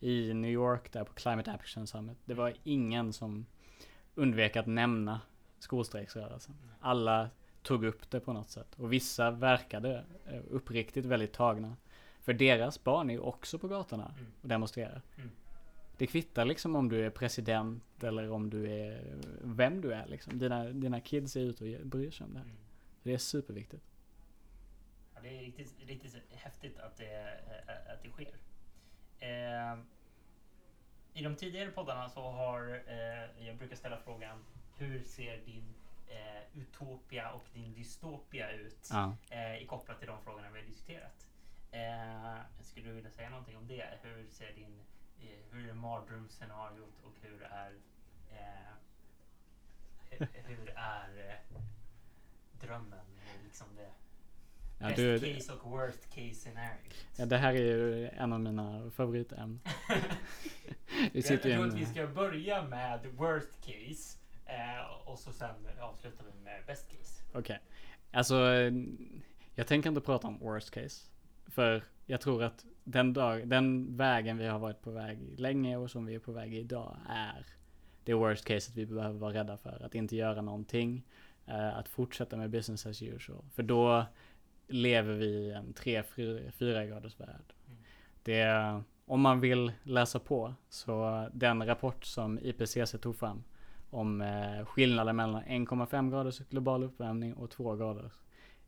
I 0.00 0.34
New 0.34 0.50
York 0.50 0.92
där 0.92 1.04
på 1.04 1.12
Climate 1.12 1.52
Action 1.52 1.86
Summit. 1.86 2.18
Det 2.24 2.34
var 2.34 2.52
ingen 2.64 3.12
som 3.12 3.46
undvek 4.14 4.56
att 4.56 4.66
nämna 4.66 5.20
skolstrejksrörelsen. 5.58 6.54
Alla 6.80 7.30
tog 7.62 7.84
upp 7.84 8.10
det 8.10 8.20
på 8.20 8.32
något 8.32 8.50
sätt. 8.50 8.74
Och 8.78 8.92
vissa 8.92 9.30
verkade 9.30 10.04
eh, 10.26 10.40
uppriktigt 10.50 11.06
väldigt 11.06 11.32
tagna. 11.32 11.76
För 12.20 12.32
deras 12.32 12.84
barn 12.84 13.10
är 13.10 13.14
ju 13.14 13.20
också 13.20 13.58
på 13.58 13.68
gatorna 13.68 14.12
Mm. 14.18 14.32
och 14.42 14.48
demonstrerar. 14.48 15.02
Det 15.98 16.06
kvittar 16.06 16.44
liksom 16.44 16.76
om 16.76 16.88
du 16.88 17.06
är 17.06 17.10
president 17.10 18.04
eller 18.04 18.30
om 18.30 18.50
du 18.50 18.70
är 18.72 19.16
vem 19.42 19.80
du 19.80 19.92
är 19.92 20.06
liksom. 20.06 20.38
Dina, 20.38 20.64
dina 20.64 21.00
kids 21.00 21.36
är 21.36 21.40
ute 21.40 21.78
och 21.78 21.86
bryr 21.86 22.10
sig 22.10 22.24
om 22.24 22.32
det 22.32 22.38
här. 22.38 22.44
Mm. 22.46 22.56
Det 23.02 23.14
är 23.14 23.18
superviktigt. 23.18 23.82
Ja, 25.14 25.20
det 25.22 25.28
är 25.38 25.40
riktigt, 25.42 25.74
riktigt 25.86 26.16
häftigt 26.30 26.78
att 26.78 26.96
det, 26.96 27.22
eh, 27.22 27.92
att 27.94 28.02
det 28.02 28.08
sker. 28.10 28.34
Eh, 29.20 29.78
I 31.14 31.22
de 31.22 31.36
tidigare 31.36 31.70
poddarna 31.70 32.08
så 32.08 32.20
har 32.22 32.82
eh, 32.86 33.46
jag 33.46 33.56
brukar 33.56 33.76
ställa 33.76 33.98
frågan 33.98 34.44
hur 34.78 35.02
ser 35.02 35.36
din 35.44 35.74
eh, 36.08 36.60
utopia 36.60 37.32
och 37.32 37.44
din 37.54 37.74
dystopia 37.74 38.50
ut 38.52 38.88
Ja. 38.90 39.16
eh, 39.30 39.62
i 39.62 39.66
kopplat 39.66 39.98
till 39.98 40.08
de 40.08 40.22
frågorna 40.22 40.50
vi 40.50 40.60
har 40.60 40.66
diskuterat. 40.66 41.26
Eh, 41.70 42.40
skulle 42.60 42.86
du 42.88 42.92
vilja 42.94 43.10
säga 43.10 43.30
någonting 43.30 43.56
om 43.56 43.66
det? 43.66 43.84
Hur 44.02 44.26
ser 44.30 44.52
din 44.52 44.80
hur 45.50 45.68
är 45.70 45.74
mardrömsscenariot 45.74 47.02
och 47.04 47.12
hur 47.22 47.42
är 47.42 47.72
eh, 48.30 48.72
hur, 50.44 50.70
är 50.76 51.28
eh, 51.28 51.60
drömmen? 52.60 53.06
Liksom 53.44 53.66
det 53.76 53.90
Ja, 54.78 54.86
Best 54.86 54.96
du, 54.96 55.34
case 55.34 55.52
och 55.52 55.70
worst 55.70 56.10
case 56.14 56.34
scenario. 56.34 56.90
ja, 57.16 57.26
det 57.26 57.36
här 57.36 57.54
är 57.54 57.58
ju 57.58 58.08
en 58.08 58.32
av 58.32 58.40
mina 58.40 58.90
favoritämnen. 58.90 59.60
Vi 60.88 61.10
jag 61.12 61.24
sitter 61.24 61.48
jag 61.48 61.58
ju 61.58 61.64
tror 61.64 61.66
att 61.66 61.74
vi 61.74 61.86
ska 61.86 62.06
börja 62.06 62.62
med 62.62 63.06
worst 63.06 63.60
case 63.60 64.18
eh, 64.46 65.08
och 65.08 65.18
så 65.18 65.32
sen 65.32 65.54
avslutar 65.80 66.24
vi 66.24 66.44
med 66.44 66.62
best 66.66 66.88
case. 66.88 67.22
Okej. 67.32 67.60
Alltså, 68.12 68.34
eh, 68.52 68.72
jag 69.54 69.66
tänker 69.66 69.88
inte 69.88 70.00
prata 70.00 70.26
om 70.26 70.38
worst 70.38 70.70
case. 70.70 71.06
För 71.46 71.84
jag 72.06 72.20
tror 72.20 72.42
att 72.42 72.64
den, 72.86 73.12
dag, 73.12 73.48
den 73.48 73.96
vägen 73.96 74.38
vi 74.38 74.46
har 74.46 74.58
varit 74.58 74.82
på 74.82 74.90
väg 74.90 75.40
länge 75.40 75.76
och 75.76 75.90
som 75.90 76.06
vi 76.06 76.14
är 76.14 76.18
på 76.18 76.32
väg 76.32 76.54
idag 76.54 76.96
är 77.08 77.46
det 78.04 78.14
worst 78.14 78.44
caset 78.44 78.76
vi 78.76 78.86
behöver 78.86 79.18
vara 79.18 79.34
rädda 79.34 79.56
för. 79.56 79.82
Att 79.84 79.94
inte 79.94 80.16
göra 80.16 80.42
någonting. 80.42 81.02
eh, 81.46 81.76
Att 81.78 81.88
fortsätta 81.88 82.36
med 82.36 82.50
business 82.50 82.86
as 82.86 83.02
usual. 83.02 83.44
För 83.54 83.62
då 83.62 84.06
lever 84.68 85.14
vi 85.14 85.26
i 85.26 85.52
en 85.52 85.74
3-4 85.74 86.86
graders 86.88 87.20
värld. 87.20 87.54
Mm. 87.66 87.78
Det, 88.22 88.82
om 89.06 89.20
man 89.20 89.40
vill 89.40 89.72
läsa 89.82 90.18
på 90.18 90.54
så 90.68 91.28
den 91.32 91.66
rapport 91.66 92.04
som 92.04 92.38
IPCC 92.38 92.94
tog 93.00 93.16
fram 93.16 93.44
om 93.90 94.20
eh, 94.20 94.64
skillnaden 94.64 95.16
mellan 95.16 95.42
1,5 95.42 96.10
graders 96.10 96.38
global 96.38 96.84
uppvärmning 96.84 97.34
och 97.34 97.50
2 97.50 97.76
graders 97.76 98.12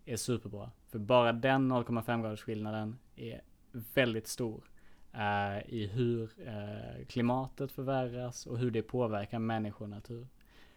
är 0.04 0.16
superbra. 0.16 0.70
För 0.88 0.98
bara 0.98 1.32
den 1.32 1.72
0,5 1.72 2.22
graders 2.22 2.42
skillnaden 2.42 2.98
är 3.16 3.40
väldigt 3.72 4.26
stor. 4.26 4.64
eh, 5.12 5.74
i 5.74 5.90
hur 5.92 6.30
eh, 6.46 7.06
klimatet 7.06 7.72
förvärras 7.72 8.46
och 8.46 8.58
hur 8.58 8.70
det 8.70 8.82
påverkar 8.82 9.38
människor 9.38 9.84
och 9.84 9.90
natur. 9.90 10.26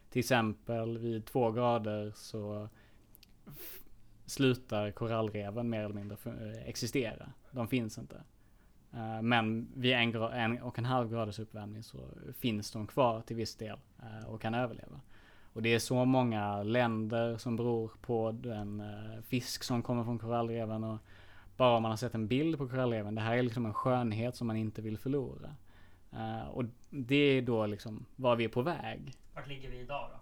Till 0.09 0.19
exempel 0.19 0.97
vid 0.97 1.25
två 1.25 1.51
grader 1.51 2.11
så 2.15 2.69
slutar 4.25 4.91
korallreven 4.91 5.69
mer 5.69 5.79
eller 5.83 5.95
mindre 5.95 6.17
eh, 6.25 6.67
existera. 6.67 7.29
De 7.51 7.67
finns 7.67 7.97
inte. 7.97 8.23
Eh, 8.93 9.21
men 9.21 9.67
vid 9.75 9.93
en, 9.93 10.15
en, 10.15 10.61
och 10.61 10.79
en 10.79 10.85
halv 10.85 11.11
graders 11.11 11.39
uppvärmning 11.39 11.83
så 11.83 11.97
finns 12.37 12.71
de 12.71 12.87
kvar 12.87 13.21
till 13.21 13.35
viss 13.35 13.55
del 13.55 13.77
eh, 13.99 14.29
och 14.29 14.41
kan 14.41 14.53
överleva. 14.53 14.99
Och 15.53 15.61
det 15.61 15.73
är 15.73 15.79
så 15.79 16.05
många 16.05 16.63
länder 16.63 17.37
som 17.37 17.55
beror 17.55 17.91
på 18.01 18.31
den 18.31 18.79
eh, 18.79 19.21
fisk 19.21 19.63
som 19.63 19.81
kommer 19.81 20.03
från 20.03 20.19
korallreven 20.19 20.83
och 20.83 20.99
bara 21.61 21.77
om 21.77 21.83
man 21.83 21.91
har 21.91 21.97
sett 21.97 22.15
en 22.15 22.27
bild 22.27 22.57
på 22.57 22.67
korallreven, 22.67 23.15
det 23.15 23.21
här 23.21 23.37
är 23.37 23.43
liksom 23.43 23.65
en 23.65 23.73
skönhet 23.73 24.35
som 24.35 24.47
man 24.47 24.57
inte 24.57 24.81
vill 24.81 24.97
förlora. 24.97 25.55
Och 26.51 26.65
det 26.89 27.15
är 27.15 27.41
då 27.41 27.65
liksom 27.65 28.05
var 28.15 28.35
vi 28.35 28.43
är 28.43 28.49
på 28.49 28.61
väg. 28.61 29.13
Vart 29.33 29.47
ligger 29.47 29.69
vi 29.69 29.79
idag 29.79 30.09
då? 30.11 30.19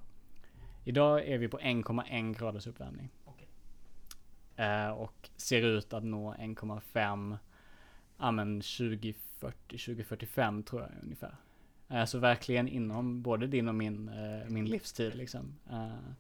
Idag 0.84 1.28
är 1.28 1.38
vi 1.38 1.48
på 1.48 1.60
1,1 1.60 2.40
graders 2.40 2.68
uppvärmning. 2.68 3.10
Okay. 3.26 3.48
Och 4.92 5.30
ser 5.36 5.62
ut 5.62 5.94
att 5.94 6.04
nå 6.04 6.34
1,5 6.34 7.38
ja 8.18 8.32
men 8.32 8.62
2040, 8.62 9.78
2045 9.78 10.64
tror 10.64 10.82
jag 10.82 10.92
ungefär. 11.04 11.36
Alltså 11.88 12.20
verkligen 12.20 12.68
inom 12.68 13.22
både 13.22 13.48
din 13.48 13.68
och 13.68 13.76
min, 13.76 14.10
uh, 14.10 14.50
min 14.50 14.66
livstid 14.66 15.16
liksom. 15.16 15.56
Uh, 15.72 16.12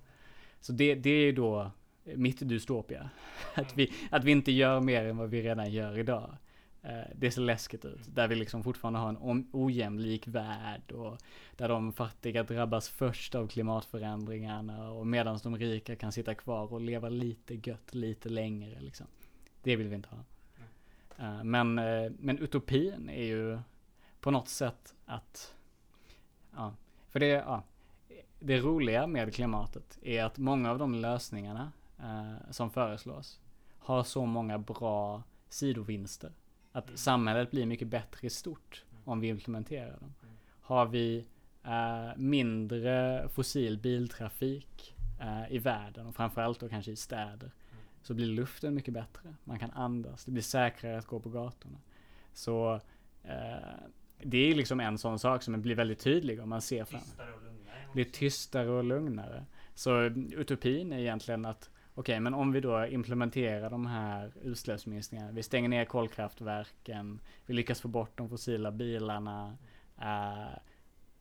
så 0.59 0.73
det, 0.73 0.95
det 0.95 1.09
är 1.09 1.33
då 1.33 1.71
mitt 2.15 2.49
dystopia. 2.49 3.09
att, 3.53 3.77
vi, 3.77 3.93
att 4.11 4.23
vi 4.23 4.31
inte 4.31 4.51
gör 4.51 4.79
mer 4.79 5.05
än 5.05 5.17
vad 5.17 5.29
vi 5.29 5.41
redan 5.41 5.71
gör 5.71 5.97
idag. 5.97 6.37
Uh, 6.85 7.15
det 7.15 7.31
ser 7.31 7.41
läskigt 7.41 7.85
ut. 7.85 8.15
Där 8.15 8.27
vi 8.27 8.35
liksom 8.35 8.63
fortfarande 8.63 8.99
har 8.99 9.09
en 9.09 9.47
ojämlik 9.51 10.27
värld 10.27 10.91
och 10.91 11.17
där 11.57 11.67
de 11.67 11.93
fattiga 11.93 12.43
drabbas 12.43 12.89
först 12.89 13.35
av 13.35 13.47
klimatförändringarna 13.47 14.91
och 14.91 15.07
medan 15.07 15.39
de 15.43 15.57
rika 15.57 15.95
kan 15.95 16.11
sitta 16.11 16.35
kvar 16.35 16.73
och 16.73 16.81
leva 16.81 17.09
lite 17.09 17.59
gött 17.63 17.95
lite 17.95 18.29
längre 18.29 18.79
liksom. 18.79 19.07
Det 19.63 19.75
vill 19.75 19.87
vi 19.87 19.95
inte 19.95 20.09
ha. 20.09 20.23
Eh, 21.19 21.43
men, 21.43 21.79
eh, 21.79 22.11
men 22.19 22.39
utopin 22.39 23.09
är 23.09 23.25
ju 23.25 23.59
på 24.19 24.31
något 24.31 24.49
sätt 24.49 24.95
att, 25.05 25.55
ja, 26.55 26.73
för 27.09 27.19
det, 27.19 27.27
ja, 27.27 27.63
det 28.39 28.59
roliga 28.59 29.07
med 29.07 29.33
klimatet 29.33 29.99
är 30.01 30.23
att 30.23 30.37
många 30.37 30.71
av 30.71 30.79
de 30.79 30.95
lösningarna 30.95 31.71
eh, 31.99 32.51
som 32.51 32.71
föreslås 32.71 33.39
har 33.79 34.03
så 34.03 34.25
många 34.25 34.57
bra 34.57 35.23
sidovinster. 35.49 36.31
Att 36.71 36.87
mm. 36.87 36.97
samhället 36.97 37.51
blir 37.51 37.65
mycket 37.65 37.87
bättre 37.87 38.27
i 38.27 38.29
stort 38.29 38.85
om 39.05 39.19
vi 39.19 39.27
implementerar 39.27 39.91
dem. 39.91 40.13
Mm. 40.23 40.35
Har 40.61 40.85
vi 40.85 41.25
eh, 41.63 42.17
mindre 42.17 43.27
fossil 43.29 43.77
biltrafik 43.77 44.95
eh, 45.19 45.53
i 45.53 45.57
världen 45.57 46.07
och 46.07 46.15
framförallt 46.15 46.59
då 46.59 46.69
kanske 46.69 46.91
i 46.91 46.95
städer 46.95 47.51
så 48.01 48.13
blir 48.13 48.25
luften 48.25 48.73
mycket 48.73 48.93
bättre. 48.93 49.35
Man 49.43 49.59
kan 49.59 49.71
andas, 49.71 50.25
det 50.25 50.31
blir 50.31 50.43
säkrare 50.43 50.97
att 50.97 51.05
gå 51.05 51.19
på 51.19 51.29
gatorna. 51.29 51.77
Så 52.33 52.81
eh, 53.23 53.57
det 54.23 54.37
är 54.37 54.55
liksom 54.55 54.79
en 54.79 54.97
sån 54.97 55.19
sak 55.19 55.43
som 55.43 55.61
blir 55.61 55.75
väldigt 55.75 55.99
tydlig 55.99 56.41
om 56.41 56.49
man 56.49 56.61
ser 56.61 56.85
fram. 56.85 57.01
Tystare 57.01 57.33
och 57.33 57.41
lugnare. 57.43 57.87
Blir 57.93 58.05
tystare 58.05 58.69
och 58.69 58.83
lugnare. 58.83 59.45
Så 59.75 60.01
utopin 60.01 60.93
är 60.93 60.99
egentligen 60.99 61.45
att 61.45 61.69
okej, 61.99 62.19
men 62.19 62.33
om 62.33 62.51
vi 62.51 62.59
då 62.59 62.85
implementerar 62.85 63.69
de 63.69 63.85
här 63.85 64.31
utsläppsminskningarna, 64.43 65.31
vi 65.31 65.43
stänger 65.43 65.69
ner 65.69 65.85
kolkraftverken, 65.85 67.19
vi 67.45 67.53
lyckas 67.53 67.81
få 67.81 67.87
bort 67.87 68.17
de 68.17 68.29
fossila 68.29 68.71
bilarna, 68.71 69.57
eh, 70.01 70.59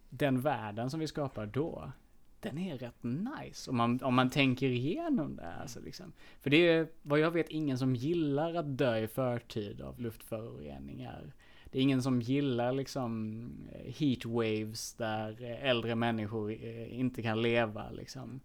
den 0.09 0.41
världen 0.41 0.91
som 0.91 1.01
vi 1.01 1.07
skapar 1.07 1.47
då, 1.47 1.93
den 2.41 2.59
är 2.59 2.79
rätt 2.79 3.03
nice. 3.03 3.71
Om 3.71 3.77
man, 3.77 4.03
om 4.03 4.15
man 4.15 4.31
tänker 4.31 4.67
igenom 4.67 5.37
det. 5.37 5.55
Alltså, 5.55 5.81
liksom. 5.81 6.13
För 6.41 6.51
det 6.51 6.69
är 6.69 6.89
vad 7.03 7.19
jag 7.19 7.31
vet 7.31 7.49
ingen 7.49 7.79
som 7.79 7.97
gillar 7.97 8.55
att 8.55 8.79
dö 8.79 8.99
i 8.99 9.09
förtid 9.09 9.81
av 9.81 10.01
luftföroreningar. 10.01 11.33
Det 11.71 11.79
är 11.79 11.83
ingen 11.83 12.03
som 12.03 12.23
gillar 12.23 12.73
liksom 12.73 13.51
eh, 13.73 13.95
heatwaves 13.95 14.95
där 14.95 15.43
eh, 15.43 15.65
äldre 15.65 15.95
människor 15.95 16.53
inte 16.53 17.23
kan 17.23 17.43
leva 17.43 17.91
liksom. 17.91 18.41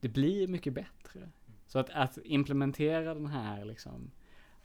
Det 0.00 0.08
blir 0.08 0.48
mycket 0.48 0.72
bättre. 0.72 1.28
Så 1.68 1.78
att, 1.78 1.90
att 1.90 2.18
implementera 2.24 3.14
den 3.14 3.26
här 3.26 3.64
liksom 3.64 4.10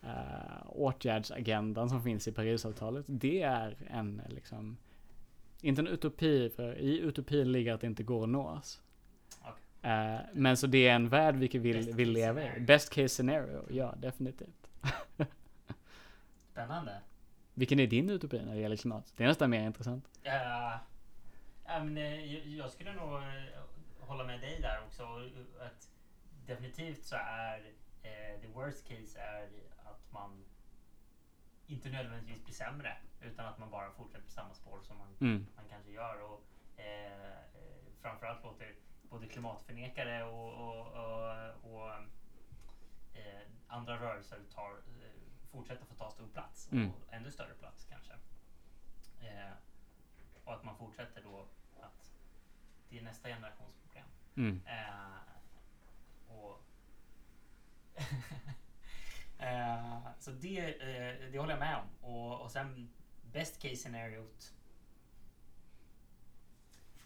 uh, 0.04 0.66
åtgärdsagendan 0.66 1.90
som 1.90 2.04
finns 2.04 2.28
i 2.28 2.32
Parisavtalet, 2.32 3.06
det 3.08 3.42
är 3.42 3.78
en 3.90 4.22
liksom 4.28 4.78
inte 5.62 5.82
en 5.82 5.88
utopi, 5.88 6.50
för 6.50 6.78
i 6.78 7.00
utopin 7.00 7.52
ligger 7.52 7.74
att 7.74 7.82
det 7.82 7.88
inte 7.88 8.04
går 8.04 8.24
att 8.24 8.30
nås. 8.30 8.82
Okay. 9.42 9.92
Uh, 9.92 10.22
men 10.34 10.58
så 10.58 10.68
det 10.68 10.88
är 10.88 10.96
en 10.96 11.10
värld 11.10 11.36
vi 11.36 11.48
vill, 11.48 11.94
vill 11.94 12.12
leva 12.12 12.44
i. 12.44 12.60
Best 12.60 12.94
case 12.94 13.10
scenario, 13.10 13.66
ja 13.70 13.96
definitivt. 13.98 14.70
Spännande. 16.52 17.02
Vilken 17.54 17.80
är 17.80 17.88
din 17.88 18.10
utopi 18.10 18.42
när 18.46 18.56
det 18.56 18.62
gäller 18.62 18.76
klimat? 18.76 19.14
Det 19.18 19.24
är 19.24 19.28
nästan 19.28 19.50
mer 19.50 19.66
intressant. 19.66 20.10
Ja, 20.24 20.80
men, 21.66 21.98
uh, 21.98 22.58
jag 22.58 22.72
skulle 22.72 22.94
nog 22.94 23.10
hålla 24.00 24.24
med 24.24 24.40
dig 24.42 24.62
där 24.62 24.82
också. 24.88 25.04
Att 25.60 25.93
definitivt 26.46 27.06
så 27.06 27.16
är 27.16 27.60
uh, 27.60 28.42
the 28.42 28.48
worst 28.48 28.88
case 28.88 29.20
är 29.20 29.50
att 29.84 30.12
man 30.12 30.46
inte 31.68 31.90
nödvändigtvis 31.90 32.44
blir 32.44 32.54
sämre 32.54 32.98
utan 33.22 33.46
att 33.46 33.58
man 33.58 33.70
bara 33.70 33.92
fortsätter 33.92 34.26
på 34.26 34.32
samma 34.32 34.54
spår 34.54 34.82
som 34.82 34.98
man, 34.98 35.08
mm. 35.22 35.48
man 35.56 35.66
kanske 35.70 35.92
gör. 35.92 36.22
Och, 36.22 36.44
eh, 36.80 37.38
framförallt 38.02 38.44
låter 38.44 38.76
både 39.10 39.28
klimatförnekare 39.28 40.24
och, 40.24 40.54
och, 40.54 40.88
och, 40.88 41.74
och 41.74 41.92
eh, 43.14 43.42
andra 43.68 44.00
rörelser 44.02 44.40
tar, 44.56 44.72
eh, 44.72 45.52
fortsätta 45.52 45.86
få 45.86 45.96
ta 45.96 46.12
stor 46.12 46.28
plats 46.28 46.68
och 46.68 46.74
mm. 46.74 46.92
ännu 47.12 47.32
större 47.32 47.54
plats 47.54 47.88
kanske. 47.90 48.14
Eh, 49.22 49.54
och 50.44 50.54
att 50.54 50.64
man 50.64 50.78
fortsätter 50.78 51.24
då 51.24 51.48
att 51.82 52.12
det 52.90 53.00
är 53.00 53.04
nästa 53.04 53.30
generations 53.30 53.76
problem. 53.76 54.06
Mm. 54.36 54.62
Eh, 54.66 55.34
och 56.28 56.66
Eh, 59.44 59.98
så 60.20 60.32
det, 60.32 60.82
eh, 60.82 61.32
det 61.32 61.40
håller 61.40 61.54
jag 61.54 61.60
med 61.60 61.78
om. 61.78 62.10
Och, 62.10 62.42
och 62.42 62.52
sen 62.52 62.90
best 63.32 63.62
case 63.62 63.76
scenariot. 63.76 64.54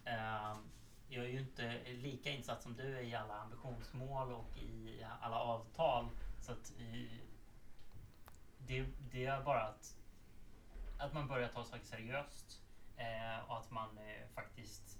Uh, 0.07 0.57
jag 1.09 1.25
är 1.25 1.29
ju 1.29 1.39
inte 1.39 1.83
lika 1.85 2.29
insatt 2.29 2.63
som 2.63 2.75
du 2.75 2.97
är 2.97 3.01
i 3.01 3.15
alla 3.15 3.33
ambitionsmål 3.33 4.31
och 4.31 4.57
i 4.57 5.05
alla 5.21 5.39
avtal. 5.39 6.09
Så 6.41 6.51
att 6.51 6.73
uh, 6.79 7.19
det, 8.57 8.85
det, 9.11 9.25
är 9.25 9.43
bara 9.43 9.61
att, 9.61 9.97
att 10.97 11.13
man 11.13 11.27
börjar 11.27 11.47
ta 11.47 11.63
saker 11.63 11.85
seriöst 11.85 12.61
uh, 12.99 13.49
och 13.49 13.57
att 13.57 13.71
man 13.71 13.99
faktiskt 14.35 14.99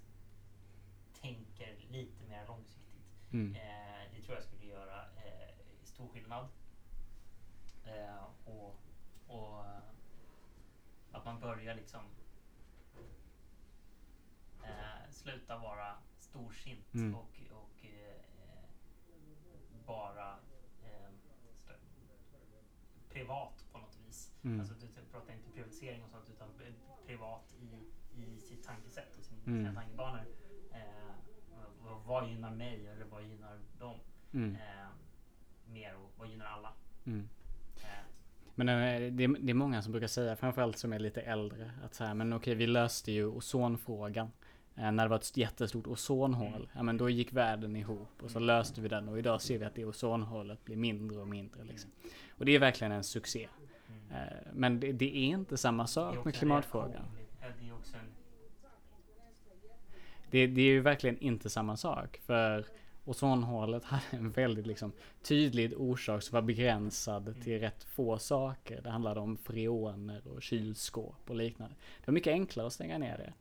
tänker 1.20 1.76
lite 1.90 2.24
mer 2.24 2.46
långsiktigt. 2.46 2.84
Mm. 3.32 3.52
det 4.12 4.22
tror 4.22 4.36
jag 4.36 4.44
skulle 4.44 4.66
göra 4.66 5.04
stor 5.84 6.08
skillnad. 6.08 6.48
Och, 8.44 8.76
och 9.26 9.64
att 11.12 11.24
man 11.24 11.40
börjar 11.40 11.74
liksom 11.74 12.00
eh, 14.64 15.10
sluta 15.10 15.58
vara 15.58 15.94
storsint 16.18 16.94
mm. 16.94 17.14
och, 17.14 17.40
och 17.50 17.84
eh, 17.84 18.22
bara 19.86 20.38
eh, 20.82 21.10
privat 23.08 23.64
på 23.72 23.78
något 23.78 23.96
vis. 24.06 24.32
Mm. 24.42 24.60
Alltså 24.60 24.74
du 24.74 24.86
pratar 25.12 25.32
inte 25.32 25.50
privatisering 25.50 26.04
och 26.04 26.10
sånt 26.10 26.30
utan 26.30 26.48
privat 27.06 27.54
i, 27.60 27.86
i 28.22 28.40
sitt 28.40 28.64
tankesätt 28.64 29.16
och 29.16 29.24
sin, 29.24 29.38
mm. 29.46 29.58
sina 29.58 29.80
tankebanor. 29.80 30.24
Eh, 30.72 31.14
vad 32.06 32.28
gynnar 32.28 32.50
mig 32.50 32.86
eller 32.86 33.04
vad 33.04 33.22
gynnar 33.22 33.60
dem? 33.78 34.00
Mm. 34.32 34.54
Eh, 34.54 34.88
mer 35.66 35.96
och 35.96 36.12
vad 36.16 36.28
gynnar 36.28 36.46
alla? 36.46 36.72
Mm. 37.06 37.28
Men 38.58 38.68
eh, 38.68 39.12
det 39.12 39.24
är, 39.24 39.28
det 39.28 39.52
är 39.52 39.54
många 39.54 39.82
som 39.82 39.92
brukar 39.92 40.06
säga, 40.06 40.36
framförallt 40.36 40.78
som 40.78 40.92
är 40.92 40.98
lite 40.98 41.20
äldre, 41.20 41.70
att 41.84 41.94
så 41.94 42.04
här, 42.04 42.14
men 42.14 42.32
okej, 42.32 42.54
vi 42.54 42.66
löste 42.66 43.12
ju 43.12 43.26
ozonfrågan. 43.26 44.30
Eh, 44.76 44.92
när 44.92 45.04
det 45.04 45.08
var 45.08 45.16
ett 45.16 45.36
jättestort 45.36 45.86
ozonhål, 45.86 46.68
ja 46.74 46.82
men 46.82 46.96
då 46.96 47.10
gick 47.10 47.32
världen 47.32 47.76
ihop 47.76 48.22
och 48.22 48.30
så 48.30 48.38
löste 48.38 48.80
vi 48.80 48.88
den 48.88 49.08
och 49.08 49.18
idag 49.18 49.42
ser 49.42 49.58
vi 49.58 49.64
att 49.64 49.74
det 49.74 49.84
ozonhålet 49.84 50.64
blir 50.64 50.76
mindre 50.76 51.18
och 51.18 51.28
mindre 51.28 51.64
liksom. 51.64 51.90
Och 52.30 52.44
det 52.44 52.54
är 52.54 52.58
verkligen 52.58 52.92
en 52.92 53.04
succé. 53.04 53.48
Mm. 53.88 54.22
Eh, 54.22 54.38
men 54.52 54.80
det, 54.80 54.92
det, 54.92 55.16
är 55.16 55.26
inte 55.26 55.56
samma 55.56 55.86
sak 55.86 56.24
med 56.24 56.34
klimatfrågan. 56.34 57.04
Det, 60.30 60.46
det 60.46 60.60
är 60.60 60.66
ju 60.66 60.80
verkligen 60.80 61.18
inte 61.18 61.50
samma 61.50 61.76
sak. 61.76 62.20
För 62.26 62.64
ozonhålet 63.08 63.84
hade 63.84 64.02
en 64.10 64.30
väldigt 64.30 64.66
liksom, 64.66 64.92
tydlig 65.22 65.80
orsak 65.80 66.22
som 66.22 66.34
var 66.34 66.42
begränsad 66.42 67.28
mm. 67.28 67.40
till 67.40 67.60
rätt 67.60 67.84
få 67.84 68.18
saker. 68.18 68.80
Det 68.82 68.90
handlade 68.90 69.20
om 69.20 69.36
freoner 69.36 70.28
och 70.28 70.42
kylskåp 70.42 71.30
och 71.30 71.36
liknande. 71.36 71.74
Det 72.00 72.06
var 72.06 72.14
mycket 72.14 72.30
enklare 72.30 72.66
att 72.66 72.72
stänga 72.72 72.98
ner 72.98 73.18
det. 73.18 73.32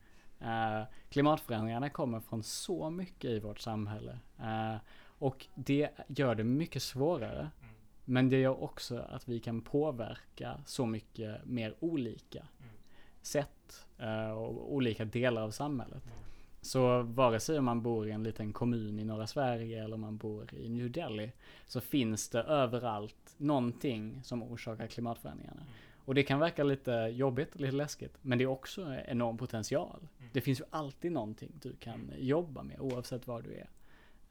Uh, 0.45 0.85
klimatförändringarna 1.09 1.89
kommer 1.89 2.19
från 2.19 2.43
så 2.43 2.89
mycket 2.89 3.31
i 3.31 3.39
vårt 3.39 3.59
samhälle. 3.59 4.19
Uh, 4.39 4.77
och 5.19 5.47
det 5.55 5.89
gör 6.07 6.35
det 6.35 6.43
mycket 6.43 6.83
svårare. 6.83 7.39
Mm. 7.39 7.73
Men 8.05 8.29
det 8.29 8.37
gör 8.37 8.63
också 8.63 8.97
att 8.97 9.27
vi 9.27 9.39
kan 9.39 9.61
påverka 9.61 10.61
så 10.65 10.85
mycket 10.85 11.45
mer 11.45 11.75
olika 11.79 12.39
mm. 12.39 12.73
sätt 13.21 13.87
uh, 14.01 14.31
och 14.31 14.73
olika 14.73 15.05
delar 15.05 15.41
av 15.41 15.51
samhället. 15.51 16.03
Mm. 16.05 16.17
Så 16.61 17.01
vare 17.01 17.39
sig 17.39 17.61
man 17.61 17.81
bor 17.81 18.07
i 18.07 18.11
en 18.11 18.23
liten 18.23 18.53
kommun 18.53 18.99
i 18.99 19.03
norra 19.03 19.27
Sverige 19.27 19.83
eller 19.83 19.97
man 19.97 20.17
bor 20.17 20.53
i 20.53 20.69
New 20.69 20.91
Delhi 20.91 21.31
så 21.65 21.81
finns 21.81 22.29
det 22.29 22.39
överallt 22.39 23.35
någonting 23.37 24.23
som 24.23 24.43
orsakar 24.43 24.87
klimatförändringarna. 24.87 25.61
Mm. 25.61 25.73
Och 26.05 26.15
det 26.15 26.23
kan 26.23 26.39
verka 26.39 26.63
lite 26.63 26.91
jobbigt, 26.91 27.59
lite 27.59 27.75
läskigt, 27.75 28.17
men 28.21 28.37
det 28.37 28.43
är 28.43 28.47
också 28.47 28.95
enorm 29.05 29.37
potential. 29.37 29.99
Mm. 30.19 30.29
Det 30.33 30.41
finns 30.41 30.59
ju 30.59 30.63
alltid 30.69 31.11
någonting 31.11 31.51
du 31.61 31.75
kan 31.75 31.93
mm. 31.93 32.15
jobba 32.17 32.63
med 32.63 32.79
oavsett 32.79 33.27
var 33.27 33.41
du 33.41 33.53
är. 33.53 33.69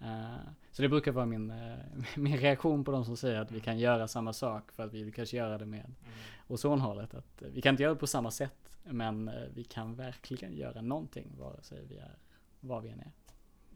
Uh, 0.01 0.37
så 0.73 0.83
det 0.83 0.89
brukar 0.89 1.13
vara 1.13 1.27
min, 1.27 1.51
uh, 1.51 1.77
min 2.17 2.37
reaktion 2.37 2.85
på 2.85 2.91
de 2.91 3.05
som 3.05 3.17
säger 3.17 3.41
att 3.41 3.51
vi 3.51 3.61
kan 3.61 3.79
göra 3.79 4.09
samma 4.09 4.33
sak 4.33 4.73
för 4.73 4.83
att 4.83 4.95
vi 4.95 5.05
lyckas 5.05 5.33
göra 5.33 5.59
det 5.59 5.67
med 5.67 5.85
mm. 5.85 5.95
ozonhålet. 6.49 7.15
Att 7.15 7.43
vi 7.53 7.61
kan 7.63 7.75
inte 7.75 7.83
göra 7.83 7.95
det 7.95 8.01
på 8.01 8.07
samma 8.07 8.31
sätt, 8.31 8.66
men 8.87 9.31
vi 9.55 9.65
kan 9.65 9.95
verkligen 9.95 10.57
göra 10.57 10.81
någonting 10.81 11.33
vare 11.39 11.63
sig 11.63 11.87
vi 11.87 11.99
är 11.99 12.19
var 12.61 12.81
vi 12.81 12.89
än 12.89 13.01
är. 13.01 13.13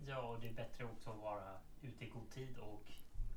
Ja, 0.07 0.23
och 0.23 0.41
det 0.41 0.49
är 0.49 0.53
bättre 0.53 0.85
också 0.85 1.11
att 1.11 1.19
vara 1.19 1.53
ute 1.83 2.05
i 2.05 2.09
god 2.09 2.31
tid 2.31 2.59
och, 2.59 2.93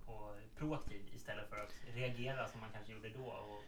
och 0.05 0.35
proaktiv 0.55 1.01
istället 1.15 1.49
för 1.49 1.55
att 1.55 1.73
reagera 1.95 2.47
som 2.47 2.59
man 2.59 2.69
kanske 2.73 2.93
gjorde 2.93 3.09
då. 3.09 3.25
Och, 3.25 3.63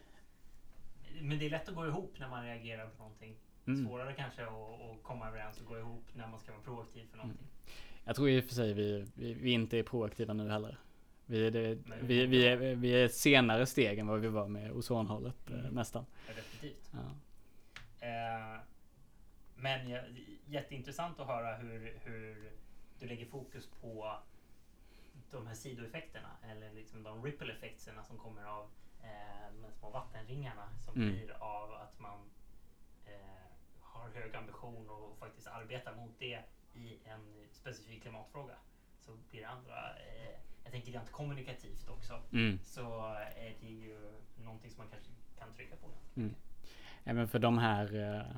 men 1.20 1.38
det 1.38 1.46
är 1.46 1.50
lätt 1.50 1.68
att 1.68 1.74
gå 1.74 1.86
ihop 1.86 2.14
när 2.18 2.28
man 2.28 2.44
reagerar 2.44 2.88
på 2.88 3.02
någonting. 3.02 3.36
Mm. 3.66 3.86
Svårare 3.86 4.12
kanske 4.12 4.42
att, 4.42 4.80
att 4.80 5.02
komma 5.02 5.28
överens 5.28 5.60
och 5.60 5.66
gå 5.66 5.78
ihop 5.78 6.04
när 6.14 6.28
man 6.28 6.40
ska 6.40 6.52
vara 6.52 6.62
proaktiv 6.62 7.06
för 7.10 7.16
någonting. 7.16 7.46
Mm. 7.46 7.72
Jag 8.04 8.16
tror 8.16 8.28
i 8.28 8.40
och 8.40 8.44
för 8.44 8.54
sig 8.54 8.72
vi, 8.74 9.06
vi, 9.14 9.34
vi 9.34 9.50
inte 9.50 9.78
är 9.78 9.82
proaktiva 9.82 10.32
nu 10.32 10.48
heller. 10.48 10.78
Vi, 11.26 11.50
det, 11.50 11.78
vi, 12.02 12.26
vi, 12.26 12.46
är, 12.46 12.56
vi 12.56 12.90
är 12.90 13.04
ett 13.04 13.14
senare 13.14 13.66
steg 13.66 13.98
än 13.98 14.06
vad 14.06 14.20
vi 14.20 14.28
var 14.28 14.48
med 14.48 14.72
ozonhålet 14.72 15.50
mm. 15.50 15.74
nästan. 15.74 16.06
Ja, 16.26 16.32
definitivt. 16.36 16.90
Ja. 16.92 16.98
Eh, 18.06 18.60
men 19.54 19.88
ja, 19.88 20.00
jätteintressant 20.46 21.20
att 21.20 21.26
höra 21.26 21.56
hur, 21.56 21.98
hur 22.04 22.52
du 22.98 23.06
lägger 23.06 23.26
fokus 23.26 23.70
på 23.80 24.18
de 25.30 25.46
här 25.46 25.54
sidoeffekterna 25.54 26.30
eller 26.42 26.72
liksom 26.72 27.02
de 27.02 27.24
ripple 27.24 27.52
effekterna 27.52 28.04
som 28.04 28.18
kommer 28.18 28.44
av 28.44 28.70
eh, 29.02 29.62
de 29.62 29.72
små 29.72 29.90
vattenringarna 29.90 30.68
som 30.78 30.94
mm. 30.94 31.08
blir 31.08 31.30
av 31.42 31.72
att 31.72 31.98
man 31.98 32.30
eh, 33.06 33.46
har 33.80 34.08
hög 34.08 34.36
ambition 34.36 34.90
och 34.90 35.18
faktiskt 35.18 35.46
arbetar 35.46 35.94
mot 35.94 36.18
det 36.18 36.42
i 36.74 36.98
en 37.04 37.48
specifik 37.52 38.02
klimatfråga. 38.02 38.56
Så 38.98 39.16
blir 39.30 39.40
det 39.40 39.48
andra, 39.48 39.96
eh, 39.96 40.40
jag 40.62 40.72
tänker 40.72 40.92
rent 40.92 41.12
kommunikativt 41.12 41.88
också, 41.88 42.22
mm. 42.32 42.58
så 42.64 43.14
är 43.14 43.56
det 43.60 43.66
ju 43.66 44.20
någonting 44.44 44.70
som 44.70 44.78
man 44.78 44.90
kanske 44.90 45.10
kan 45.38 45.54
trycka 45.54 45.76
på. 45.76 45.90
Mm. 46.20 46.34
Även 47.08 47.28
för 47.28 47.38
de 47.38 47.58
här 47.58 48.14
eh, 48.16 48.36